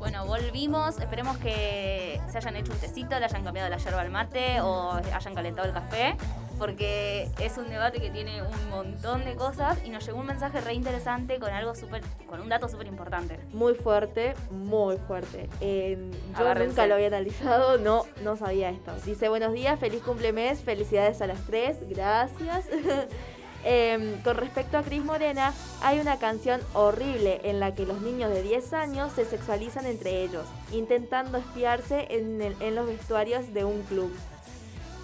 [0.05, 0.99] Bueno, volvimos.
[0.99, 4.91] Esperemos que se hayan hecho un tecito, le hayan cambiado la yerba al mate o
[4.91, 6.15] hayan calentado el café.
[6.59, 10.61] Porque es un debate que tiene un montón de cosas y nos llegó un mensaje
[10.61, 13.39] re interesante con algo súper, con un dato súper importante.
[13.51, 15.49] Muy fuerte, muy fuerte.
[15.59, 15.97] Eh,
[16.33, 16.67] yo Agárrense.
[16.67, 18.93] nunca lo había analizado, no, no sabía esto.
[19.05, 22.67] Dice, buenos días, feliz cumplemes, felicidades a las tres, gracias.
[23.67, 25.51] Em, con respecto a Cris Morena,
[25.81, 30.21] hay una canción horrible en la que los niños de 10 años se sexualizan entre
[30.21, 34.15] ellos, intentando espiarse en, en los vestuarios de un club.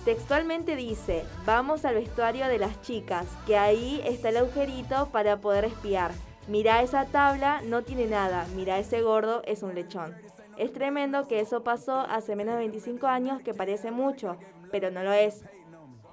[0.05, 5.65] Textualmente dice, vamos al vestuario de las chicas, que ahí está el agujerito para poder
[5.65, 6.11] espiar.
[6.47, 8.45] Mira esa tabla, no tiene nada.
[8.55, 10.15] Mira ese gordo, es un lechón.
[10.57, 14.37] Es tremendo que eso pasó hace menos de 25 años, que parece mucho,
[14.71, 15.43] pero no lo es.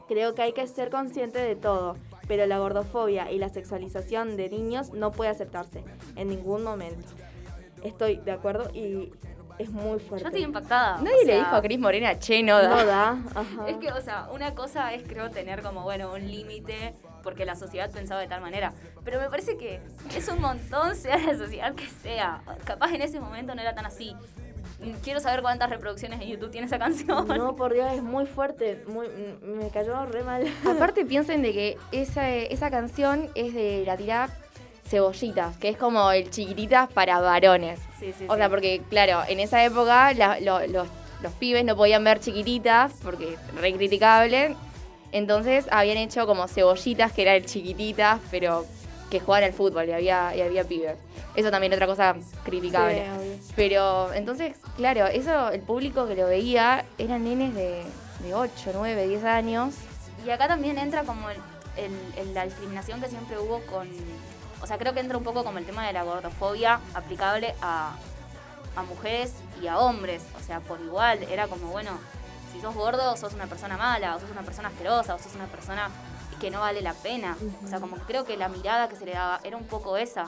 [0.06, 1.96] Creo que hay que ser consciente de todo,
[2.28, 5.82] pero la gordofobia y la sexualización de niños no puede aceptarse
[6.14, 7.06] en ningún momento.
[7.82, 9.10] Estoy de acuerdo y
[9.58, 10.24] es muy fuerte.
[10.24, 10.98] Yo estoy impactada.
[10.98, 12.68] Nadie o le dijo a Cris Morena, che, no da.
[12.68, 13.10] No da.
[13.34, 13.68] ajá.
[13.68, 17.56] Es que, o sea, una cosa es creo tener como, bueno, un límite porque la
[17.56, 18.72] sociedad pensaba de tal manera.
[19.04, 19.80] Pero me parece que
[20.16, 22.42] es un montón, sea la sociedad que sea.
[22.64, 24.14] Capaz en ese momento no era tan así.
[25.02, 27.26] Quiero saber cuántas reproducciones en YouTube tiene esa canción.
[27.26, 28.82] No, por Dios, es muy fuerte.
[28.86, 29.08] Muy,
[29.42, 30.44] me cayó re mal.
[30.66, 34.28] Aparte piensen de que esa, esa canción es de la tirada
[34.86, 37.78] Cebollitas, que es como el chiquititas para varones.
[37.98, 38.38] Sí, sí, O sí.
[38.38, 40.86] sea, porque claro, en esa época la- lo- los,
[41.22, 44.54] los pibes no podían ver chiquititas porque re criticable.
[45.10, 48.64] Entonces habían hecho como cebollitas, que era el chiquititas, pero
[49.10, 50.96] que jugaban al fútbol y había, y había pibes.
[51.34, 53.06] Eso también otra cosa criticable.
[53.42, 53.52] Sí.
[53.56, 57.84] Pero entonces, claro, eso el público que lo veía eran nenes de,
[58.20, 59.74] de 8, 9, 10 años.
[60.26, 61.36] Y acá también entra como el,
[61.76, 63.88] el- el- la discriminación que siempre hubo con...
[64.60, 67.92] O sea, creo que entra un poco como el tema de la gordofobia aplicable a,
[68.76, 70.22] a mujeres y a hombres.
[70.38, 71.92] O sea, por igual, era como, bueno,
[72.52, 75.46] si sos gordo, sos una persona mala, o sos una persona asquerosa, o sos una
[75.46, 75.88] persona
[76.38, 77.36] que no vale la pena.
[77.64, 79.96] O sea, como que creo que la mirada que se le daba era un poco
[79.96, 80.26] esa.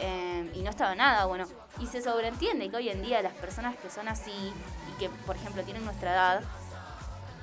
[0.00, 1.46] Eh, y no estaba nada bueno.
[1.78, 5.36] Y se sobreentiende que hoy en día las personas que son así y que, por
[5.36, 6.42] ejemplo, tienen nuestra edad,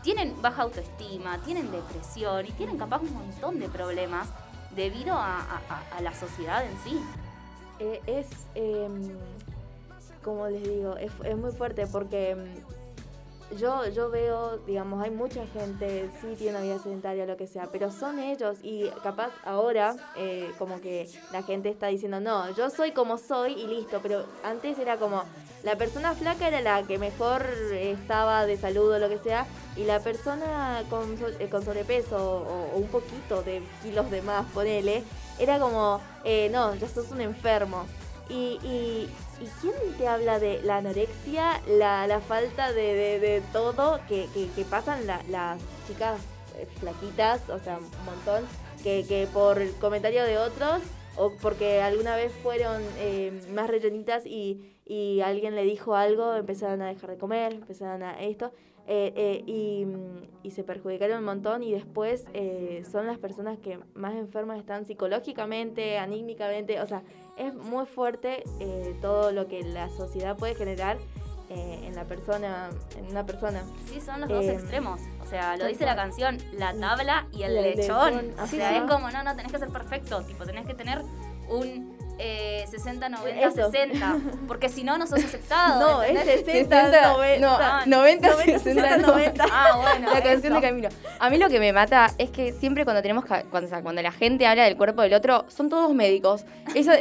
[0.02, 4.28] tienen baja autoestima, tienen depresión y tienen capaz un montón de problemas
[4.76, 5.62] debido a,
[6.02, 7.02] la sociedad en sí.
[7.80, 9.18] Eh, es, em,
[10.24, 12.64] como les digo, es, es muy fuerte porque em,
[13.58, 17.68] yo, yo veo, digamos, hay mucha gente, sí tiene una vida sedentaria, lo que sea,
[17.72, 22.70] pero son ellos y capaz ahora eh, como que la gente está diciendo, no, yo
[22.70, 25.24] soy como soy y listo, pero antes era como,
[25.64, 29.46] la persona flaca era la que mejor estaba de salud o lo que sea,
[29.76, 34.46] y la persona con, eh, con sobrepeso o, o un poquito de kilos de más,
[34.54, 35.04] ponele,
[35.40, 37.86] era como, eh, no, ya sos un enfermo.
[38.30, 39.10] Y, y,
[39.42, 44.66] ¿y quién te habla de la anorexia, la, la falta de, de- todo que, que-
[44.66, 46.20] pasan la- las chicas
[46.58, 48.46] eh, flaquitas, o sea, un montón,
[48.84, 50.82] que, que por el comentario de otros
[51.18, 56.82] o porque alguna vez fueron eh, más rellenitas y, y alguien le dijo algo, empezaron
[56.82, 58.52] a dejar de comer, empezaron a esto.
[58.88, 63.60] eh, eh, y, mm, y se perjudicaron un montón y después eh, son las personas
[63.60, 67.04] que más enfermas están psicológicamente, anímicamente, o sea,
[67.40, 70.98] es muy fuerte eh, todo lo que la sociedad puede generar
[71.50, 73.64] eh, en la persona, en una persona.
[73.92, 75.02] Sí, son los dos Eh, extremos.
[75.24, 78.16] O sea, lo dice la canción, la tabla y el el lechón.
[78.18, 78.84] lechón, O así sea, es.
[78.84, 80.22] es como, no, no, tenés que ser perfecto.
[80.24, 81.02] Tipo, tenés que tener
[81.50, 83.72] un eh, 60, 90, Eso.
[83.72, 84.18] 60.
[84.48, 85.80] Porque si no, no sos aceptado.
[85.80, 86.46] No, es ¿entendés?
[86.46, 87.86] 60, 60, 90.
[87.88, 89.46] no, 90, 60, 60, 90.
[89.52, 90.14] Ah, bueno.
[90.14, 90.62] La canción de.
[90.62, 90.90] Camilo.
[91.20, 94.02] A mí lo que me mata es que siempre cuando tenemos cuando, o sea, cuando
[94.04, 96.46] la gente habla del cuerpo del otro, son todos médicos.
[96.76, 96.92] Eso,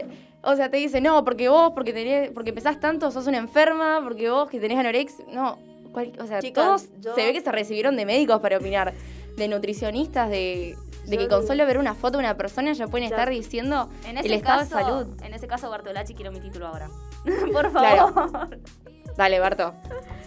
[0.43, 4.01] o sea, te dice, no, porque vos, porque tenés, porque pesás tanto, sos una enferma,
[4.03, 5.25] porque vos que tenés anorexia.
[5.33, 5.59] No,
[5.93, 8.95] cual- o sea, Chicas, todos yo- se ve que se recibieron de médicos para opinar,
[9.37, 10.77] de nutricionistas, de,
[11.07, 13.89] de Yo- que con solo ver una foto de una persona ya pueden estar diciendo
[14.07, 15.07] En el estado caso, de salud.
[15.25, 16.89] en ese caso, Bartolacci, quiero mi título ahora.
[17.53, 18.13] Por Claro.
[19.19, 19.75] Dale, Barto,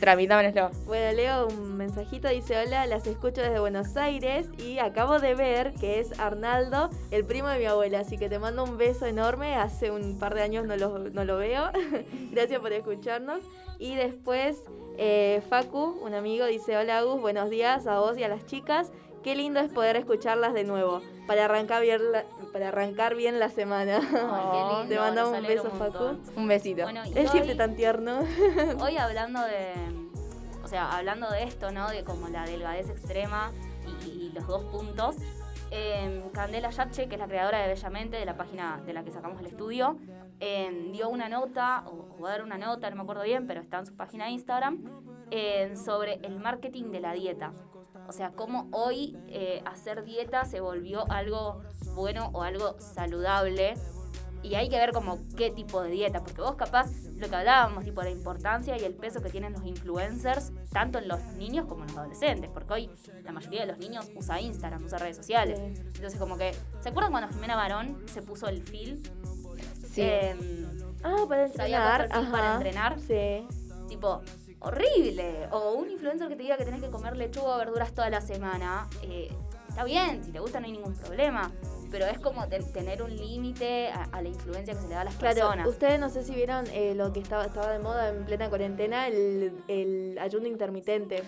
[0.02, 0.70] tramitámonoslo.
[0.86, 5.72] Bueno, leo un mensajito, dice, hola, las escucho desde Buenos Aires y acabo de ver
[5.80, 9.56] que es Arnaldo, el primo de mi abuela, así que te mando un beso enorme,
[9.56, 11.70] hace un par de años no lo, no lo veo,
[12.32, 13.40] gracias por escucharnos.
[13.80, 14.62] Y después,
[14.98, 18.92] eh, Facu, un amigo, dice, hola Agus, buenos días a vos y a las chicas,
[19.24, 23.50] qué lindo es poder escucharlas de nuevo, para arrancar bien la, para arrancar bien la
[23.50, 23.98] semana.
[23.98, 26.18] Ay, qué lindo, te mandamos un beso, un Facu.
[26.36, 26.84] Un besito.
[26.84, 28.20] Bueno, y Él siempre hoy- tan tierno.
[28.80, 29.74] Hoy hablando de,
[30.64, 31.90] o sea, hablando de esto, ¿no?
[31.90, 33.52] De como la delgadez extrema
[34.06, 35.16] y, y los dos puntos.
[35.72, 39.12] eh, Candela Yache, que es la creadora de Bellamente, de la página de la que
[39.12, 39.98] sacamos el estudio,
[40.42, 43.48] eh, dio una nota, o, o va a dar una nota, no me acuerdo bien,
[43.48, 44.84] pero está en su página de Instagram,
[45.30, 47.54] eh, sobre el marketing de la dieta.
[48.08, 51.62] O sea, cómo hoy eh, hacer dieta se volvió algo
[51.96, 53.76] bueno o algo saludable.
[54.44, 57.84] Y hay que ver como qué tipo de dieta, porque vos capaz, lo que hablábamos,
[57.84, 61.82] tipo la importancia y el peso que tienen los influencers, tanto en los niños como
[61.84, 62.90] en los adolescentes, porque hoy
[63.24, 65.60] la mayoría de los niños usa Instagram, usa redes sociales.
[65.60, 69.04] Entonces como que, ¿se acuerdan cuando Jimena Barón se puso el fil?
[69.92, 70.02] Sí.
[70.02, 70.68] Em,
[71.04, 72.02] Ah, para entrenar.
[72.06, 73.00] el fin para entrenar.
[73.00, 73.48] Sí.
[73.90, 74.22] tipo,
[74.62, 75.48] horrible.
[75.52, 78.22] O un influencer que te diga que tenés que comer lechuga o verduras toda la
[78.22, 78.88] semana.
[79.04, 79.30] eh,
[79.68, 81.52] está bien, si te gusta no hay ningún problema.
[81.92, 85.02] Pero es como te- tener un límite a, a la influencia que se le da
[85.02, 85.68] a las Claro, personas.
[85.68, 89.08] ustedes no sé si vieron eh, lo que estaba, estaba de moda en plena cuarentena,
[89.08, 91.22] el, el ayuno intermitente.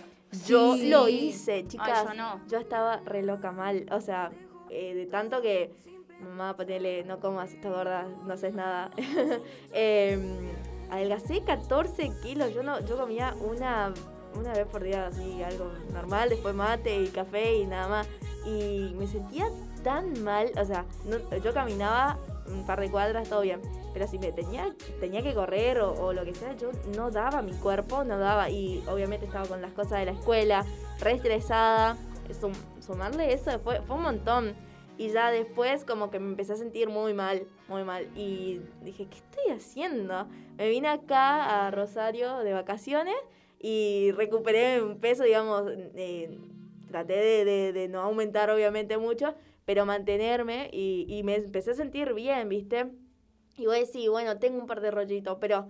[0.47, 2.05] Yo lo hice, chicas.
[2.05, 2.41] yo no.
[2.47, 3.85] Yo estaba re loca mal.
[3.91, 4.31] O sea,
[4.69, 5.73] eh, de tanto que,
[6.21, 8.89] mamá, ponele, no comas, está gorda, no haces nada.
[9.73, 10.49] Em,
[10.93, 12.53] adelgacé 14 kilos.
[12.53, 13.93] Yo no, yo comía una,
[14.35, 18.07] una vez por día, así, algo normal, después mate y café y nada más.
[18.45, 19.47] Y me sentía
[19.83, 20.85] tan mal, o sea,
[21.43, 22.17] yo caminaba
[22.47, 23.61] un par de cuadras, todo bien.
[23.93, 27.53] Pero si me tenía, tenía que correr o, lo que sea, yo no daba mi
[27.53, 28.49] cuerpo, no daba.
[28.49, 30.65] Y obviamente estaba con las cosas de la escuela,
[30.99, 31.97] re estresada.
[32.39, 34.55] Sum- sumarle eso fue, fue un montón.
[34.97, 38.07] Y ya después como que me empecé a sentir muy mal, muy mal.
[38.15, 40.27] Y dije, ¿qué estoy haciendo?
[40.57, 43.15] Me vine acá a Rosario de vacaciones
[43.59, 45.63] y recuperé un peso, digamos,
[45.95, 46.37] eh,
[46.89, 49.33] traté de, no aumentar obviamente mucho,
[49.65, 52.91] pero mantenerme y, me empecé a sentir bien, ¿viste?
[53.57, 55.69] Y voy a decir, bueno, tengo un par de rollitos, pero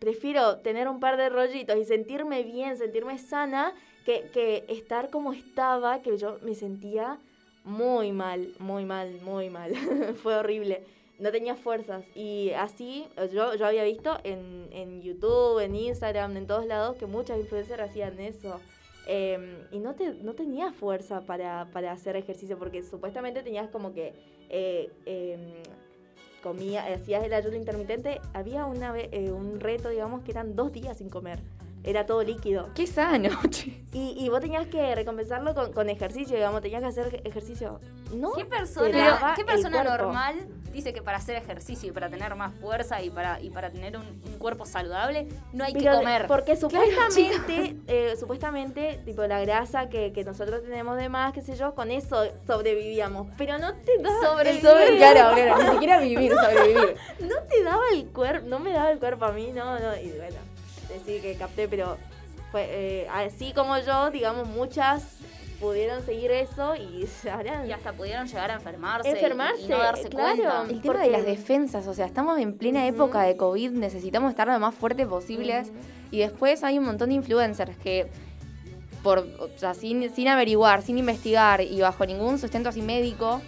[0.00, 3.72] prefiero tener un par de rollitos y sentirme bien, sentirme sana,
[4.04, 7.18] que estar como estaba, que yo me sentía
[7.64, 9.74] muy mal, muy mal, muy mal.
[10.22, 10.84] Fue horrible.
[11.18, 12.04] No tenía fuerzas.
[12.14, 17.06] Y así, yo, yo había visto en, en YouTube, en Instagram, en todos lados, que
[17.06, 18.60] muchas influencers hacían eso.
[19.06, 23.92] Eh, y no, te, no tenía fuerza para, para hacer ejercicio, porque supuestamente tenías como
[23.92, 24.14] que
[24.48, 25.62] eh, eh,
[26.42, 28.20] comía, hacías el ayuno intermitente.
[28.34, 31.40] Había una eh, un reto, digamos, que eran dos días sin comer.
[31.84, 32.70] Era todo líquido.
[32.74, 33.84] Qué sano, che.
[33.92, 37.78] Y, y vos tenías que recompensarlo con, con ejercicio, digamos, tenías que hacer ejercicio.
[38.12, 42.54] No, ¿Qué persona, ¿qué persona normal dice que para hacer ejercicio y para tener más
[42.54, 46.26] fuerza y para, y para tener un, un cuerpo saludable no hay que comer?
[46.26, 51.42] Porque Claro, supuestamente, eh, supuestamente, tipo la grasa que, que nosotros tenemos de más, qué
[51.42, 53.28] sé yo, con eso sobrevivíamos.
[53.36, 54.62] Pero no te daba Sobrevivir.
[54.62, 56.96] Sobre, claro, claro, ni siquiera vivir, sobrevivir.
[57.20, 59.96] no te daba el cuerpo, no me daba el cuerpo a mí, no, no.
[59.96, 60.36] Y bueno,
[60.88, 61.96] decir que capté, pero
[62.50, 65.18] fue eh, así como yo, digamos, muchas
[65.60, 67.08] pudieron seguir eso y.
[67.66, 70.36] Y hasta pudieron llegar a enfermarse, y- Enfermarse, y, no darse claro.
[70.36, 70.66] cuenta.
[70.70, 74.46] El tema de las defensas, o sea, estamos en plena época de COVID, necesitamos estar
[74.46, 75.72] lo más fuertes posibles.
[76.10, 78.06] Y después hay un montón de influencers que,
[79.02, 83.40] por, o sea, sin, sin averiguar, sin investigar y bajo ningún sustento así médico,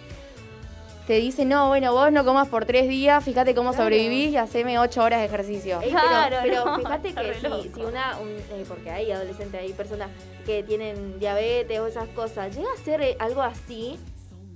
[1.07, 3.85] te dicen, no, bueno, vos no comas por tres días, fíjate cómo Claro.
[3.85, 5.79] sobrevivís y haceme ocho horas de ejercicio.
[5.81, 7.33] Ey, Claro, pero, pero no, fíjate que
[7.73, 8.27] si, una, un-
[8.59, 10.09] eh, porque hay adolescentes, hay personas
[10.45, 13.97] que tienen diabetes o esas cosas, llega a ser eh, algo así.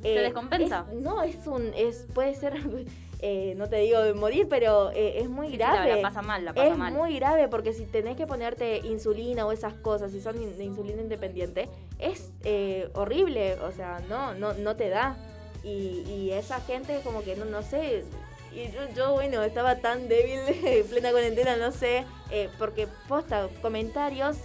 [0.02, 0.86] Se descompensa.
[0.92, 2.54] es- no, es un, es, puede ser,
[3.22, 5.96] eh, no te digo de morir, pero eh, es muy Sí, sí, la- grave.
[5.96, 6.92] la pasa mal, la pasa es mal.
[6.94, 11.02] muy grave porque si tenés que ponerte insulina o esas cosas, si son de insulina
[11.02, 15.16] independiente, es eh, horrible, o sea, no, no, no te da.
[15.64, 18.04] Y, y esa gente como que no, no sé.
[18.54, 23.48] Y yo, yo, bueno, estaba tan débil en plena cuarentena, no sé, eh, porque posta,
[23.62, 24.38] comentarios,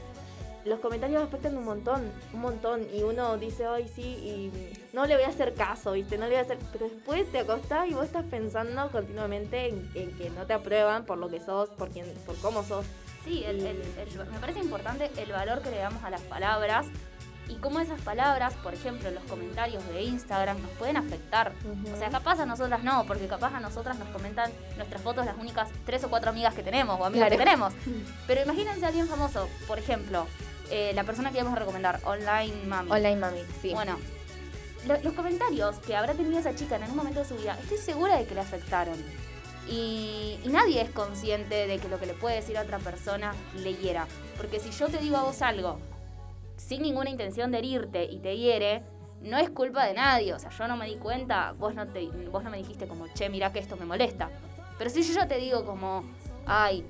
[0.64, 4.52] los comentarios afectan un montón, un montón, y uno dice, ay, sí, y
[4.92, 6.18] no le voy a hacer caso, ¿viste?
[6.18, 9.90] No le voy a hacer, pero después te acostás y vos estás pensando continuamente en,
[9.94, 12.84] en que no te aprueban por lo que sos, por, quién, por cómo sos.
[13.24, 16.86] Sí, el- el- el- me parece importante el valor que le damos a las palabras
[17.48, 21.52] y cómo esas palabras, por ejemplo, en los comentarios de Instagram, nos pueden afectar.
[21.94, 25.36] O sea, capaz a nosotras no, porque capaz a nosotras nos comentan nuestras fotos las
[25.38, 27.72] únicas tres o cuatro amigas que tenemos o amigos que tenemos.
[28.26, 30.26] Pero imagínense a alguien famoso, por ejemplo,
[30.70, 32.90] eh, la persona que íbamos a recomendar, Online Mami.
[32.90, 33.72] Online Mami, sí.
[33.72, 33.96] Bueno,
[34.86, 37.78] lo- los comentarios que habrá tenido esa chica en algún momento de su vida, estoy
[37.78, 38.96] segura de que le afectaron.
[39.68, 43.34] Y, y nadie es consciente de que lo que le puede decir a otra persona
[43.56, 44.06] le hiera.
[44.36, 45.80] Porque si yo te digo a vos algo
[46.56, 48.82] sin ninguna intención de herirte y te hiere,
[49.20, 50.34] no es culpa de nadie.
[50.34, 53.06] O sea, yo no me di cuenta, vos no, te, vos no me dijiste como,
[53.08, 54.30] che, mira que esto me molesta.
[54.78, 56.04] Pero si yo te digo como,
[56.46, 56.84] ay,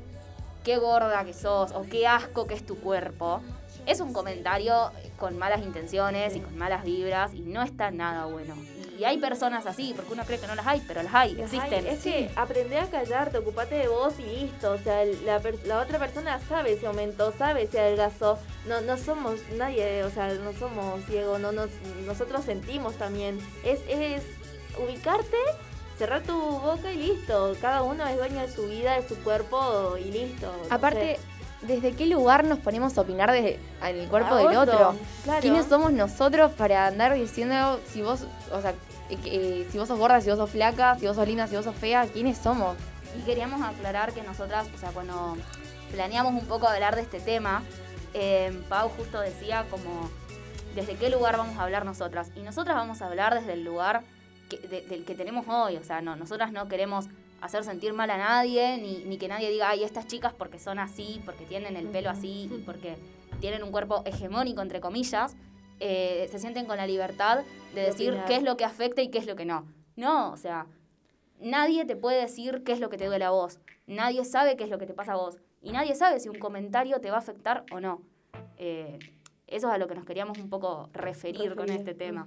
[0.64, 3.40] qué gorda que sos o qué asco que es tu cuerpo,
[3.86, 8.54] es un comentario con malas intenciones y con malas vibras y no está nada bueno.
[8.98, 11.52] Y hay personas así, porque uno cree que no las hay, pero las hay, Las
[11.52, 11.86] existen.
[11.86, 11.94] hay.
[11.94, 14.72] Es que aprende a callarte, ocupate de vos y listo.
[14.72, 18.38] O sea, la, la otra persona sabe si aumentó, sabe si adelgazó.
[18.66, 21.68] No, no somos nadie, o sea, no somos ciegos, no nos,
[22.06, 23.38] nosotros sentimos también.
[23.64, 24.22] Es, es
[24.78, 25.36] ubicarte,
[25.98, 27.54] cerrar tu boca y listo.
[27.60, 30.46] Cada uno es dueño de su vida, de su cuerpo y listo.
[30.68, 31.35] No Aparte, sé.
[31.62, 34.94] ¿Desde qué lugar nos ponemos a opinar desde, en el cuerpo del otro,
[35.24, 35.40] claro.
[35.40, 38.70] ¿Quiénes somos nosotros para andar diciendo si vos, o sea,
[39.10, 41.56] eh, eh, si vos sos gorda, si vos sos flaca, si vos sos linda, si
[41.56, 42.06] vos sos fea?
[42.06, 42.76] ¿Quiénes somos?
[43.18, 45.36] Y queríamos aclarar que nosotras, o sea, cuando
[45.92, 47.62] planeamos un poco hablar de este tema,
[48.14, 50.10] eh, Pau justo decía como,
[50.74, 52.30] ¿desde qué lugar vamos a hablar nosotras?
[52.36, 54.02] Y nosotras vamos a hablar desde el lugar
[54.50, 55.76] que- de- del que tenemos hoy.
[55.76, 57.06] O sea, no, nosotras no queremos
[57.40, 60.78] hacer sentir mal a nadie, ni, ni que nadie diga, ay, estas chicas porque son
[60.78, 62.96] así, porque tienen el pelo así y porque
[63.40, 65.36] tienen un cuerpo hegemónico, entre comillas,
[65.78, 68.26] eh, se sienten con la libertad de De decir opinar.
[68.26, 69.66] qué es lo que afecta y qué es lo que no.
[69.96, 70.66] No, o sea,
[71.40, 73.58] nadie te puede decir qué es lo que te duele a vos.
[73.86, 75.38] Nadie sabe qué es lo que te pasa a vos.
[75.62, 78.02] Y nadie sabe si un comentario te va a afectar o no.
[78.58, 78.98] Eh,
[79.46, 82.26] eso es a lo que nos queríamos un poco referir, con este tema.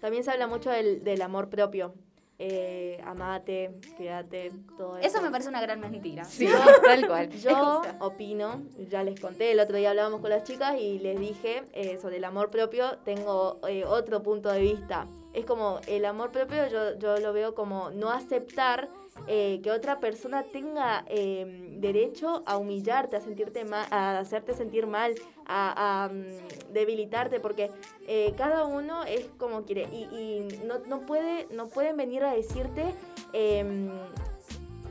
[0.00, 1.94] También se habla mucho del, del amor propio.
[2.40, 5.08] Eh, amate, cuídate, todo eso.
[5.08, 6.24] Eso me parece una gran mentira.
[6.24, 6.46] Sí,
[6.84, 7.30] tal cual.
[7.42, 11.64] Yo opino, ya les conté, el otro día hablábamos con las chicas y les dije
[11.72, 15.08] eh, sobre el amor propio, tengo eh, otro punto de vista.
[15.34, 18.88] Es como el amor propio, yo, yo lo veo como no aceptar
[19.26, 24.86] eh, que otra persona tenga eh, derecho a humillarte, a sentirte mal, a hacerte sentir
[24.86, 25.14] mal,
[25.46, 27.70] a, mm, debilitarte, porque
[28.06, 31.02] eh, cada uno es como quiere y, no, no
[31.50, 32.94] no pueden venir a decirte
[33.32, 33.88] em,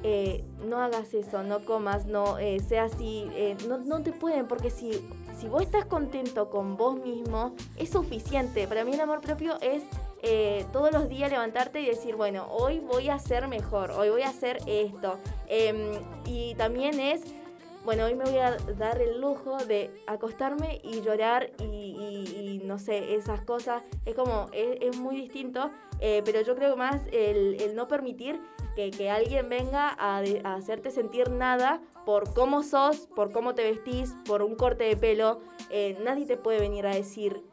[0.03, 3.25] eh, no hagas eso, no comas, no sea así,
[3.67, 4.91] no, no te pueden, porque si,
[5.39, 8.67] si vos estás contento con vos mismo, es suficiente.
[8.67, 9.83] Para mí el amor propio es
[10.23, 14.23] eh, todos los días levantarte y decir, bueno, hoy voy a ser mejor, hoy voy
[14.23, 15.17] a hacer esto.
[15.47, 15.91] Em,
[16.25, 17.21] y también es,
[17.85, 23.15] bueno, hoy me voy a dar el lujo de acostarme y llorar y, no sé,
[23.15, 23.83] esas cosas.
[24.05, 28.41] Es como, es, muy distinto, eh, pero yo creo más el, no permitir
[28.75, 30.21] que, que alguien venga a
[30.55, 35.41] hacerte sentir nada por cómo sos, por cómo te vestís, por un corte de pelo.
[35.69, 37.43] Eh, nadie te puede venir a decir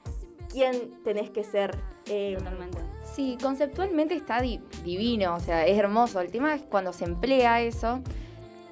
[0.55, 1.77] quién tenés que ser.
[2.07, 2.79] Eh, Totalmente.
[3.15, 6.21] Sí, conceptualmente está di- divino, o sea, es hermoso.
[6.21, 8.01] El tema es cuando se emplea eso.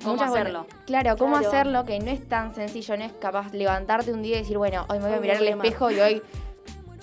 [0.03, 0.67] ¿Cómo muchas- bueno, hacerlo?
[0.87, 1.49] claro, cómo Claro.
[1.49, 4.85] hacerlo, que no es tan sencillo, no es capaz levantarte un día y decir, bueno,
[4.89, 5.67] hoy me voy a mirar amar.
[5.67, 6.23] espejo y hoy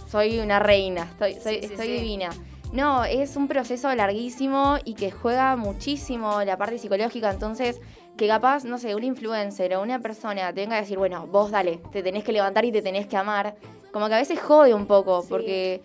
[0.08, 1.94] soy una reina, estoy, soy, Sí, sí, estoy sí.
[1.94, 2.30] divina.
[2.74, 7.80] No, es un proceso larguísimo y que juega muchísimo la parte psicológica, entonces
[8.18, 11.52] que capaz, no sé, un influencer o una persona te venga a decir, bueno, vos
[11.52, 13.56] dale, te tenés que levantar y te tenés que amar,
[13.92, 15.28] como que a veces jode un poco, Sí.
[15.30, 15.82] porque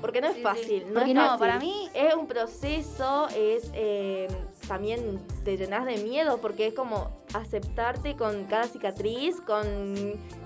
[0.00, 0.44] Porque no es Sí, sí.
[0.44, 0.86] fácil.
[0.88, 1.38] No Porque es no, fácil.
[1.38, 4.26] para mí- es un proceso, es eh,
[4.68, 9.64] también te llenas de miedo porque es como aceptarte con cada cicatriz, con,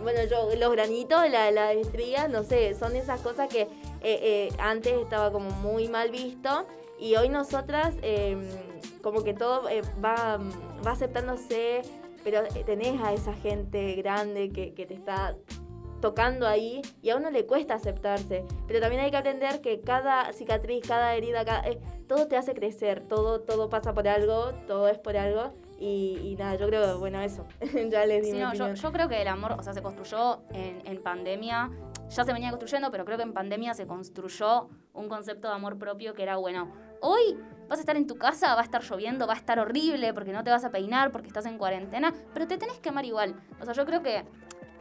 [0.02, 3.68] bueno, yo, los granitos, la, la estrías, no sé, son esas cosas que eh,
[4.02, 6.66] eh, antes estaba como muy mal visto
[7.00, 8.36] y hoy nosotras eh,
[9.02, 10.38] como que todo eh, va,
[10.86, 11.82] va aceptándose,
[12.22, 15.34] pero tenés a esa gente grande que, que te está
[16.00, 18.44] tocando ahí y a uno le cuesta aceptarse.
[18.66, 22.54] Pero también hay que aprender que cada cicatriz, cada herida, cada- eh, todo te hace
[22.54, 25.52] crecer, todo, todo pasa por algo, todo es por algo.
[25.80, 27.46] Y, y nada, yo creo, bueno, eso.
[27.90, 29.82] ya les di Sí, mi no, yo, yo creo que el amor, o sea, se
[29.82, 31.70] construyó en, en pandemia,
[32.08, 35.78] ya se venía construyendo, pero creo que en pandemia se construyó un concepto de amor
[35.78, 37.38] propio que era, bueno, hoy
[37.68, 40.32] vas a estar en tu casa, va a estar lloviendo, va a estar horrible porque
[40.32, 43.36] no te vas a peinar, porque estás en cuarentena, pero te tenés que amar igual.
[43.60, 44.24] O sea, yo creo que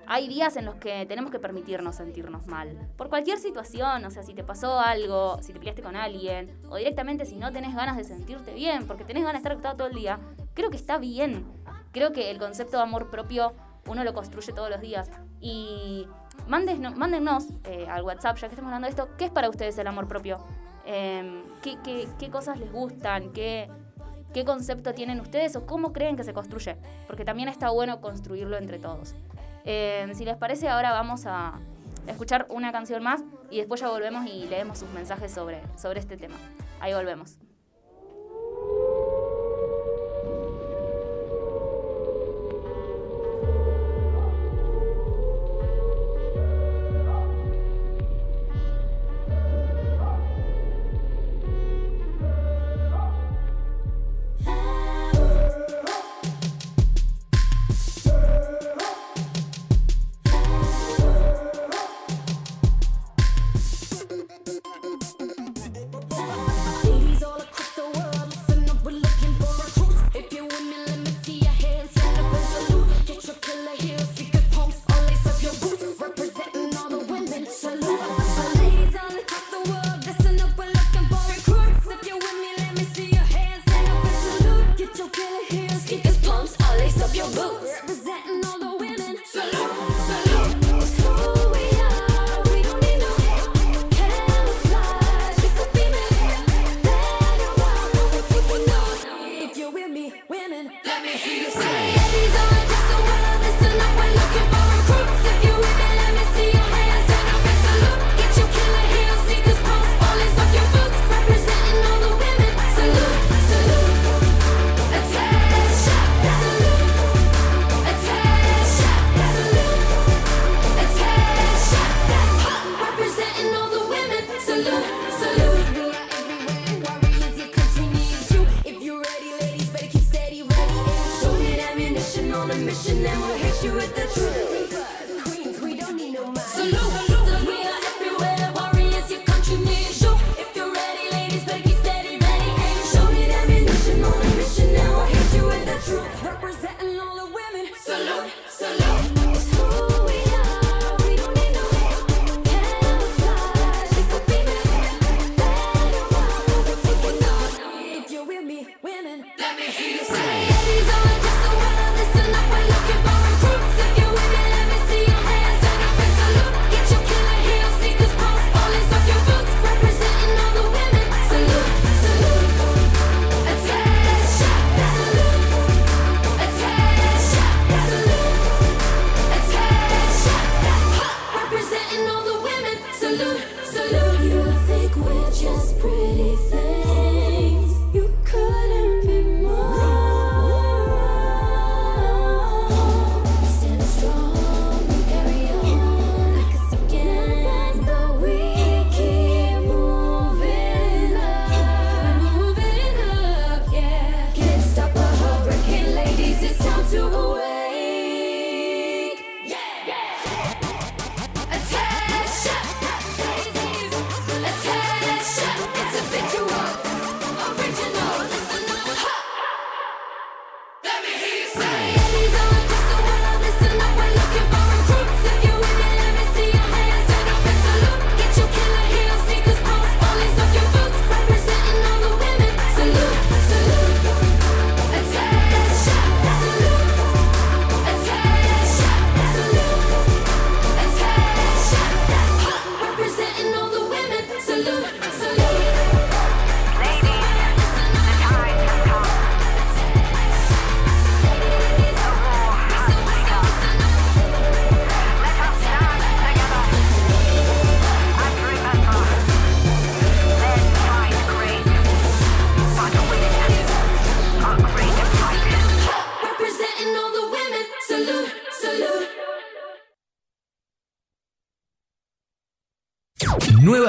[0.08, 2.90] hay días en los que tenemos que permitirnos sentirnos mal.
[2.96, 6.78] Por cualquier situación, o sea, si te pasó algo, si te peleaste con alguien, o
[6.78, 9.88] directamente si no tenés ganas de sentirte bien, porque tenés ganas de estar acostado todo
[9.88, 10.18] el día,
[10.54, 11.46] creo que está bien.
[11.92, 13.54] Creo que el concepto de amor propio
[13.88, 15.10] uno lo construye todos los días.
[15.42, 16.08] Y
[16.48, 19.78] mándenos, mándennos eh, al WhatsApp, ya que estamos hablando de esto, ¿qué es para ustedes
[19.78, 20.40] el amor propio?
[20.86, 23.34] Em, ¿qué, cosas les gustan?
[23.34, 23.70] ¿Qué,
[24.34, 26.78] ¿Qué concepto tienen ustedes o cómo creen que se construye?
[27.08, 29.14] Porque también está bueno construirlo entre todos.
[29.70, 31.60] Eh, si les parece, ahora vamos a
[32.08, 36.16] escuchar una canción más y después ya volvemos y leemos sus mensajes sobre, sobre este
[36.16, 36.36] tema.
[36.80, 37.38] Ahí volvemos.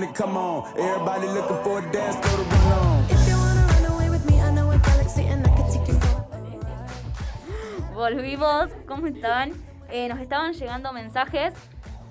[0.00, 0.64] When they come on.
[0.78, 3.00] Everybody looking for a dance, throw the run on.
[7.94, 9.52] Volvimos, ¿cómo están?
[9.90, 11.52] Eh, nos estaban llegando mensajes.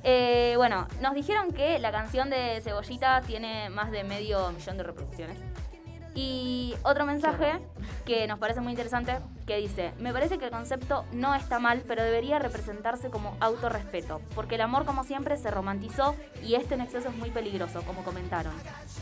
[0.04, 4.84] Eh, bueno, nos dijeron que la canción de Cebollita tiene más de medio millón de
[4.84, 5.38] reproducciones.
[6.16, 7.60] Y otro mensaje
[8.05, 11.84] que nos parece muy interesante, que dice, me parece que el concepto no está mal,
[11.88, 16.82] pero debería representarse como autorrespeto, porque el amor como siempre se romantizó y este en
[16.82, 18.53] exceso es muy peligroso, como comentaron.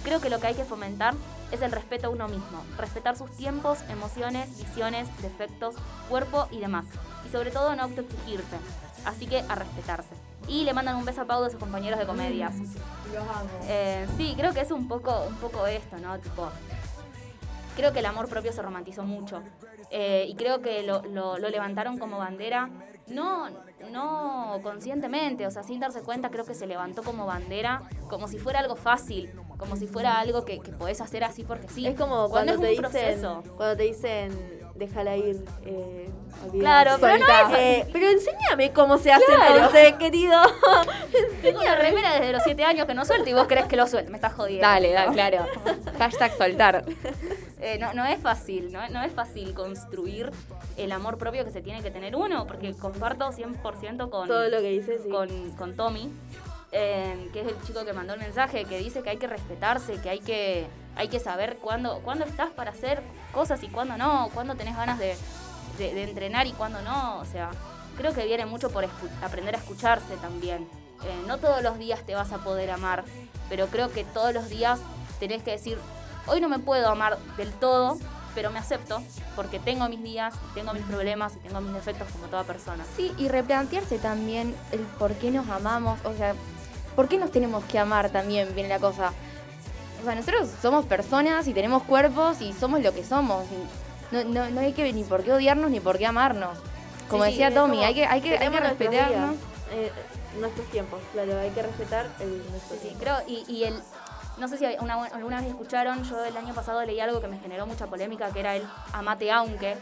[0.03, 1.14] Creo que lo que hay que fomentar
[1.51, 5.76] es el respeto a uno mismo, respetar sus tiempos, emociones, visiones, defectos,
[6.10, 6.86] cuerpo y demás.
[7.26, 8.58] Y sobre todo no autoexigirse,
[9.05, 10.14] así que a respetarse.
[10.47, 12.55] Y le mandan un beso a Pau de sus compañeros de comedias.
[13.14, 13.49] Los amo.
[13.64, 16.18] Eh, sí, creo que es un poco, un poco esto, ¿no?
[16.20, 16.49] Tipo,
[17.78, 19.42] creo que el amor propio se romantizó mucho.
[19.92, 22.70] Eh, y creo que lo, lo- lo levantaron como bandera,
[23.08, 23.48] no,
[23.92, 28.38] no conscientemente, o sea, sin darse cuenta, creo que se levantó como bandera, como si
[28.38, 31.88] fuera algo fácil, como si fuera algo que, que podés hacer así porque sí.
[31.88, 33.44] Es como Cuando cuando, es te un dicen, proceso.
[33.56, 35.38] cuando te dicen, déjala ir.
[35.66, 36.10] Eh,
[36.60, 37.52] Claro, pero no soltá".
[37.58, 37.58] es-
[37.88, 39.56] Eh, pero enséñame cómo se hace Claro.
[39.56, 40.40] entonces, querido.
[41.42, 43.88] Tengo una remera desde los 7 años que no suelto y vos crees que lo
[43.88, 44.68] suelto, me estás jodiendo.
[44.68, 45.46] Dale, dale, claro.
[45.98, 46.86] Hashtag soltar.
[47.60, 50.32] Eh, no, no es fácil, no, no es fácil construir
[50.78, 54.60] el amor propio que se tiene que tener uno, porque comparto 100% con, Todo lo
[54.60, 55.10] que dices, sí.
[55.10, 56.12] con, con Tommy,
[56.72, 59.99] eh, que es el chico que mandó el mensaje, que dice que hay que respetarse,
[60.01, 63.01] que hay que, hay que saber cuándo, cuándo estás para hacer
[63.34, 65.16] cosas y cuándo no, cuándo tenés ganas de,
[65.80, 67.20] de- de entrenar y cuándo no.
[67.20, 67.49] O sea,
[67.97, 68.86] creo que viene mucho por
[69.24, 70.68] aprender a escucharse también.
[71.03, 73.03] Eh, no todos los días te vas a poder amar,
[73.49, 74.80] pero creo que todos los días
[75.20, 75.78] tenés que decir,
[76.28, 77.98] hoy no me puedo amar del todo,
[78.36, 79.02] pero me acepto
[79.36, 82.84] porque tengo mis días, tengo mis problemas y tengo mis defectos como toda persona.
[82.96, 86.36] Sí, y replantearse también el por qué nos amamos, o sea,
[86.96, 89.12] por qué nos tenemos que amar también, viene la cosa.
[90.02, 93.44] O sea, nosotros somos personas y tenemos cuerpos y somos lo que somos.
[93.52, 96.58] y No, no, no hay que ni por qué odiarnos ni por qué amarnos.
[97.10, 99.36] Como Sí, decía Tommy, como, hay que, hay que, hay que nuestros respetarnos.
[99.72, 99.92] eh,
[100.40, 103.00] nuestros tiempos, claro, hay que respetar el nuestro Sí, sí, tiempo.
[103.00, 103.80] creo, y, y el,
[104.38, 107.38] no sé si una- alguna vez escucharon, yo el año pasado leí algo que me
[107.40, 108.64] generó mucha polémica, que era el
[108.94, 109.78] amate aunque,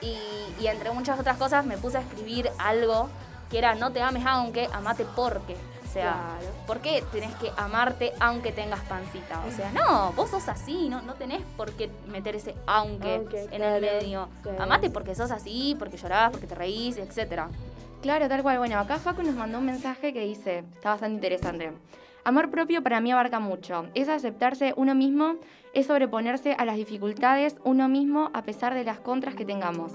[0.00, 0.18] y,
[0.60, 3.08] y entre muchas otras cosas me puse a escribir algo
[3.50, 5.54] que era no te ames aunque, amate porque.
[5.84, 6.54] O sea, Claro.
[6.66, 9.40] ¿por qué tenés que amarte aunque tengas pancita?
[9.48, 13.42] O sea, no, vos sos así, no, no tenés por qué meter ese aunque Aunque,
[13.44, 14.28] en claro, el medio.
[14.42, 14.62] claro.
[14.62, 17.48] Amate porque sos así, porque llorás, porque te reís, etcétera.
[18.02, 18.58] Claro, tal cual.
[18.58, 21.72] Bueno, acá Facu nos mandó un mensaje que dice, está bastante interesante.
[22.26, 23.86] Amor propio para mí abarca mucho.
[23.94, 25.36] Es aceptarse uno mismo,
[25.74, 29.92] es sobreponerse a las dificultades uno mismo a pesar de las contras que tengamos.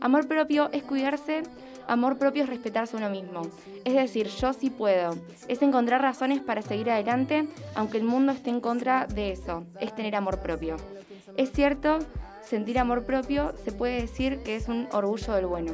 [0.00, 1.42] Amor propio es cuidarse,
[1.88, 3.42] amor propio es respetarse uno mismo.
[3.84, 5.16] Es decir, yo sí puedo.
[5.48, 9.64] Es encontrar razones para seguir adelante, aunque el mundo esté en contra de eso.
[9.80, 10.76] Es tener amor propio.
[11.36, 11.98] Es cierto,
[12.44, 15.72] sentir amor propio se puede decir que es un orgullo del bueno.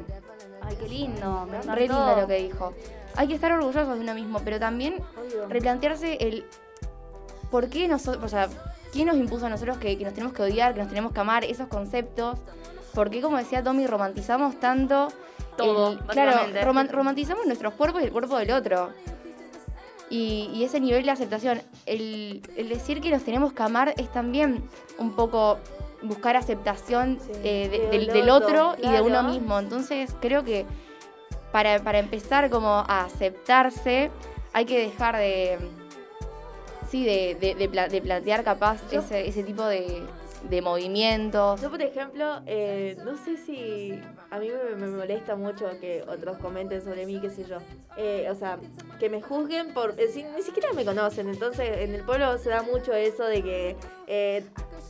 [0.63, 2.73] Ay, qué lindo, me Re lindo lo que dijo.
[3.19, 5.49] Hay que estar orgullosos de uno mismo, pero también Obvio.
[5.49, 6.45] replantearse el
[7.51, 8.49] por qué nosotros, o sea,
[8.93, 11.21] quién nos impuso a nosotros que, que nos tenemos que odiar, que nos tenemos que
[11.21, 12.39] amar, esos conceptos.
[12.95, 15.09] ¿Por qué, como decía Tommy, romantizamos tanto?
[15.57, 16.41] Todo, el- claro,
[16.93, 18.91] romantizamos nuestros cuerpos y el cuerpo del otro.
[20.11, 24.11] Y, y ese nivel de aceptación, el, el decir que nos tenemos que amar es
[24.11, 24.63] también
[24.99, 25.59] un poco
[26.03, 29.59] buscar aceptación Sí, eh, de- del del, del otro y de uno mismo.
[29.59, 30.65] Entonces creo que
[31.53, 34.11] para, para empezar como a aceptarse
[34.53, 35.59] hay que dejar de
[36.91, 40.03] sí de, de- de pla- de plantear capaz Yo- ese, ese tipo de,
[40.49, 41.61] de movimientos.
[41.61, 46.39] Yo, por ejemplo, eh, no sé si a mí me, me molesta mucho que otros
[46.39, 47.59] comenten sobre mí, qué sé yo.
[47.97, 48.59] Eh, o sea,
[48.99, 49.95] que me juzguen por...
[49.99, 51.29] eh, si- ni siquiera me conocen.
[51.29, 53.77] Entonces, en el pueblo se da mucho eso de que...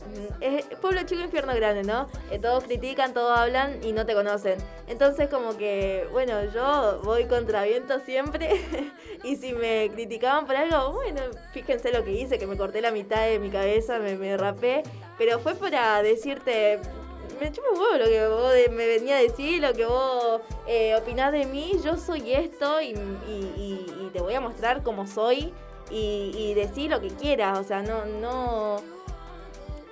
[0.05, 2.07] mm, es pueblo chico, infierno grande, ¿no?
[2.31, 4.57] Eh, todos critican, todos hablan y no te conocen.
[4.87, 8.61] Entonces, como que, bueno, yo voy contra viento siempre.
[9.23, 11.21] y si me criticaban por algo, bueno,
[11.53, 14.83] fíjense lo que hice, que me corté la mitad de mi cabeza, me, me rapé.
[15.17, 16.79] Pero fue para decirte,
[17.41, 20.95] me chupa un huevo lo que vos me venía a decir, lo que vos eh,
[20.95, 22.89] opinás de mí, yo soy esto y,
[23.27, 25.53] y- y- te voy a mostrar cómo soy.
[25.91, 28.77] y decir lo que quieras, o sea, no, no,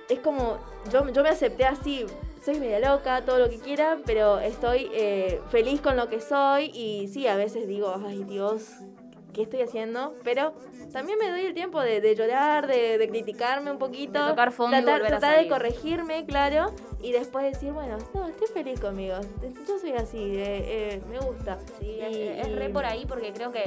[0.08, 0.58] es como,
[0.92, 2.06] yo, yo me acepté así,
[2.44, 6.66] soy media loca, todo lo que quiera, pero estoy eh, feliz con lo que soy
[6.74, 8.68] y sí, a veces digo, ay Dios,
[9.34, 10.14] ¿qué estoy haciendo?
[10.24, 10.54] Pero
[10.92, 14.52] también me doy el tiempo de, de llorar, de, de criticarme un poquito, De tocar
[14.52, 18.80] fondo y tratar, a tratar de corregirme, claro, y después decir, bueno, no, estoy feliz
[18.80, 19.16] conmigo,
[19.68, 21.58] yo soy así, eh, eh, me gusta.
[21.78, 23.64] Sí, es, Y- es re y- por ahí porque creo que,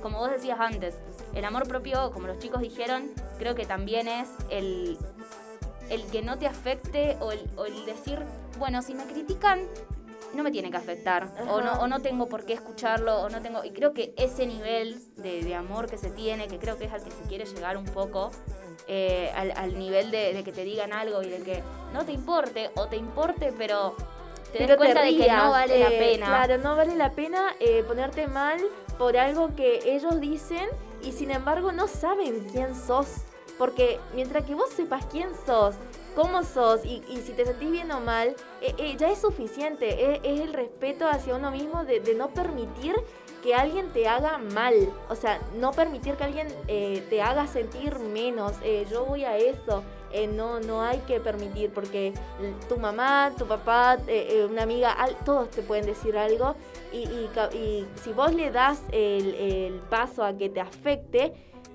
[0.00, 0.96] como vos decías antes,
[1.34, 4.96] el amor propio, como los chicos dijeron, creo que también es el,
[5.92, 8.18] el que no te afecte o el, o el decir,
[8.58, 9.60] bueno, si me critican,
[10.34, 11.28] no me tiene que afectar.
[11.48, 13.62] O no, o no tengo por qué escucharlo, o no tengo.
[13.64, 16.92] Y creo que ese nivel de, de amor que se tiene, que creo que es
[16.92, 18.30] al que se quiere llegar un poco,
[18.88, 21.62] eh, al, al nivel de, de que te digan algo y de que
[21.92, 23.94] no te importe, o te importe, pero
[24.52, 26.26] te Pero des cuenta de que no vale la eh, pena.
[26.26, 28.58] Claro, no vale la pena eh, ponerte mal
[28.98, 30.66] por algo que ellos dicen
[31.02, 33.08] y sin embargo no saben quién sos.
[33.58, 35.74] Porque mientras que vos sepas quién sos,
[36.14, 40.14] cómo sos y, y si te sentís bien o mal, eh, eh, ya es suficiente.
[40.14, 42.94] Es, es el respeto hacia uno mismo de, de no permitir
[43.42, 44.74] que alguien te haga mal.
[45.08, 48.52] O sea, no permitir que alguien eh, te haga sentir menos.
[48.62, 49.82] Eh, yo voy a eso.
[50.12, 52.12] Eh, no, no hay que permitir porque
[52.68, 54.94] tu mamá, tu papá, eh, eh, una amiga,
[55.24, 56.54] todos te pueden decir algo
[56.92, 61.32] y, y y si vos le das el, el paso a que te afecte,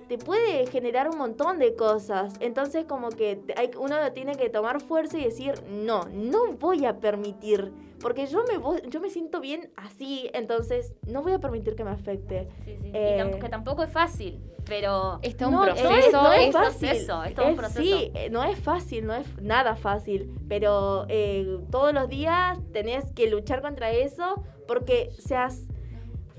[0.08, 2.34] te puede generar un montón de cosas.
[2.40, 6.86] Entonces como que te- hay, uno tiene que tomar fuerza y decir, no, no voy
[6.86, 11.40] a permitir, porque yo me, voy- yo me siento bien así, entonces no voy a
[11.40, 12.48] permitir que me afecte.
[12.66, 12.92] Sí, sí.
[12.94, 15.90] Eh, y tampoco, que tampoco es fácil, pero Es todo un No, proceso.
[15.90, 16.88] no es, no es es fácil.
[16.90, 17.82] proceso, es todo un proceso.
[17.82, 23.12] Sí, eh, no es fácil, no es nada fácil, pero eh, todos los días tenés
[23.14, 25.64] que luchar contra eso porque seas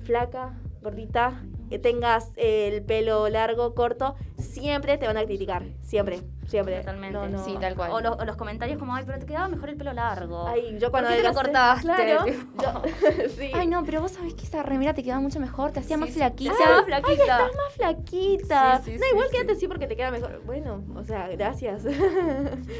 [0.03, 1.43] flaca, gordita,
[1.77, 6.79] tengas el pelo largo, corto, siempre te van a criticar, siempre, siempre.
[6.79, 7.13] Totalmente.
[7.19, 7.43] No, no.
[7.45, 7.91] Sí, tal cual.
[7.91, 10.47] O, los- o los comentarios como, ay, pero te quedaba mejor el pelo largo.
[10.47, 11.83] Ay, yo ¿Por cuando qué te lo adelgacé- cortaste?
[11.83, 12.61] Claro, Tipo.
[12.63, 13.51] yo- sí.
[13.53, 16.07] Ay, no, pero vos sabés que esa remera te queda mucho mejor, te hacía más
[16.09, 16.19] Sí, sí.
[16.19, 16.53] flaquita.
[16.57, 17.13] Te hacía más flaquita.
[17.23, 18.81] Estás más flaquita.
[18.83, 19.35] Sí, sí, no, sí, igual sí.
[19.35, 20.41] quédate así porque te queda mejor.
[20.45, 21.83] Bueno, o sea, gracias.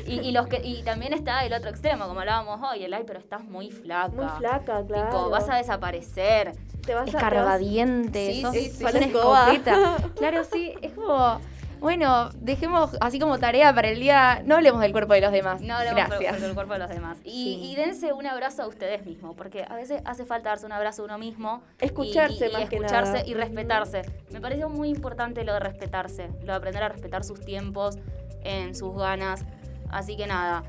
[0.08, 3.04] Y, y los que, y también está el otro extremo, como hablábamos hoy, el ay,
[3.06, 4.10] pero estás muy flaca.
[4.16, 5.10] Muy flaca, claro.
[5.10, 6.54] Tipo, vas a desaparecer.
[6.90, 8.84] Te vas a- te vas- escarbadiente, Sí, sos, sí, sí.
[8.84, 9.98] sos una escopeta.
[10.18, 11.40] Claro, sí, es como,
[11.80, 15.62] bueno, dejemos así como tarea para el día, no hablemos del cuerpo de los demás.
[15.62, 16.36] No hablemos Gracias.
[16.38, 17.18] por el cuerpo de los demás.
[17.24, 17.60] Y, Sí.
[17.72, 21.04] y dense un abrazo a ustedes mismos, porque a veces hace falta darse un abrazo
[21.04, 21.62] a uno mismo.
[21.80, 23.26] y- Escucharse y, y más que escucharse nada.
[23.28, 24.02] y respetarse.
[24.32, 27.98] Me pareció muy importante lo de respetarse, lo de aprender a respetar sus tiempos,
[28.44, 29.46] en sus ganas.
[29.92, 30.64] Así que nada,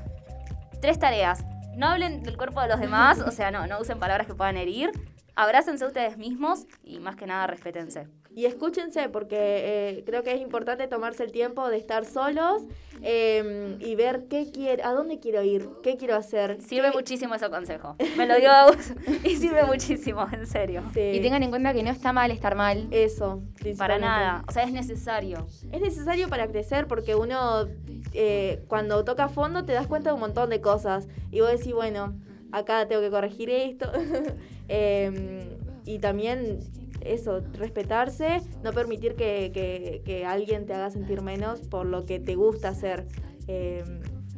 [0.81, 1.43] tres tareas.
[1.75, 4.57] No hablen del cuerpo de los demás, o sea, no, no usen palabras que puedan
[4.57, 4.91] herir.
[5.35, 8.07] Abrácense ustedes mismos y más que nada respétense.
[8.35, 12.63] Y escúchense porque eh, creo que es importante tomarse el tiempo de estar solos
[13.01, 16.61] eh, y ver qué quiero, a dónde quiero ir, qué quiero hacer.
[16.61, 17.95] Sirve qué- muchísimo ese consejo.
[18.17, 18.93] Me lo dio Agus
[19.25, 20.83] y sirve muchísimo, en serio.
[20.93, 22.87] Sí, Y tengan en cuenta que no está mal estar mal.
[22.91, 23.41] eso.
[23.77, 24.43] Para nada.
[24.47, 25.45] O sea, es necesario.
[25.71, 27.67] Es necesario para crecer porque uno
[28.13, 31.73] eh, cuando toca fondo te das cuenta de un montón de cosas y vos decís,
[31.73, 32.15] bueno,
[32.53, 33.91] acá tengo que corregir esto.
[34.73, 36.59] Eh, y también
[37.01, 42.19] eso, respetarse, no permitir que, que- que alguien te haga sentir menos por lo que
[42.19, 43.05] te gusta hacer
[43.47, 43.83] eh,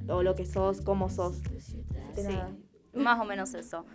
[0.10, 1.42] o lo que sos, cómo sos.
[1.44, 1.60] De
[2.24, 2.52] Sí, nada.
[2.94, 3.86] más o menos eso.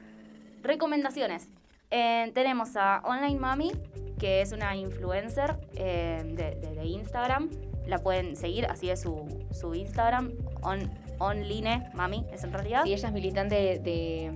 [0.62, 1.48] Recomendaciones.
[1.90, 3.72] Eh, tenemos a Online Mami,
[4.18, 7.48] que es una influencer eh, de, de- de Instagram.
[7.86, 10.32] La pueden seguir, así es su, su Instagram.
[10.62, 10.78] On,
[11.18, 12.82] online Mami, es en realidad.
[12.84, 14.32] Sí, ella es militante de, de-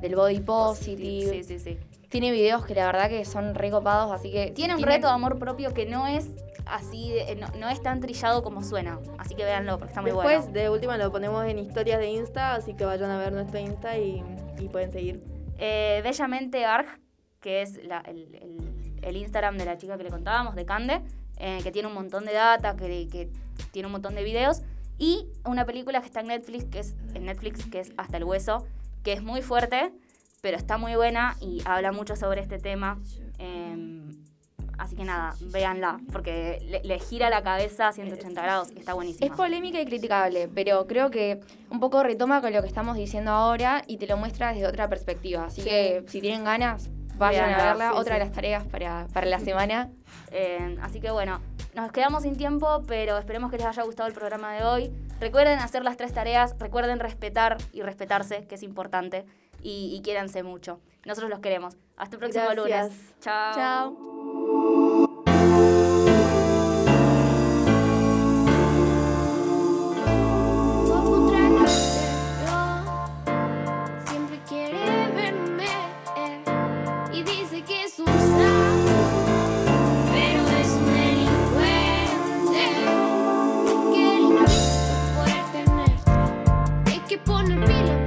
[0.00, 1.30] del body positive.
[1.30, 1.78] Sí, sí, sí.
[2.08, 4.52] Tiene videos que la verdad que son recopados, así que...
[4.52, 6.28] Tiene un reto de amor propio que no es
[6.64, 8.98] así, de- no, no es tan trillado como suena.
[9.18, 10.52] Así que véanlo, porque está muy Después, bueno.
[10.52, 13.98] de última, lo ponemos en historias de Insta, así que vayan a ver nuestro Insta
[13.98, 14.22] y,
[14.58, 15.22] y pueden seguir.
[15.58, 16.86] Eh, Bellamente Arg,
[17.40, 21.02] que es la- el, el- el Instagram de la chica que le contábamos, de Cande,
[21.38, 23.30] eh, que tiene un montón de data, que, que
[23.72, 24.62] tiene un montón de videos.
[24.98, 28.24] Y una película que está en Netflix, que es, en Netflix, que es Hasta el
[28.24, 28.64] Hueso,
[29.06, 29.92] que es muy fuerte,
[30.40, 32.98] pero está muy buena y habla mucho sobre este tema.
[33.38, 34.04] Eh,
[34.78, 38.94] así que nada, véanla, porque le, le gira la cabeza a 180 grados y está
[38.94, 39.24] buenísima.
[39.26, 41.40] Es polémica y criticable, pero creo que
[41.70, 44.88] un poco retoma con lo que estamos diciendo ahora y te lo muestra desde otra
[44.88, 45.44] perspectiva.
[45.44, 45.68] Así Sí.
[45.68, 47.90] que si tienen ganas, vayan a verla.
[47.92, 48.18] sí, otra sí.
[48.18, 49.90] de las tareas para, para la semana.
[50.32, 51.40] Eh, así que bueno,
[51.74, 54.90] nos quedamos sin tiempo, pero esperemos que les haya gustado el programa de hoy.
[55.20, 59.24] Recuerden hacer las tres tareas, recuerden respetar y respetarse, que es importante,
[59.62, 60.80] y, y quiéranse mucho.
[61.04, 61.76] Nosotros los queremos.
[61.96, 62.88] Hasta el próximo Gracias.
[62.90, 63.14] lunes.
[63.20, 63.54] Chao.
[63.54, 65.02] Chao.
[87.26, 88.05] Gonna be like.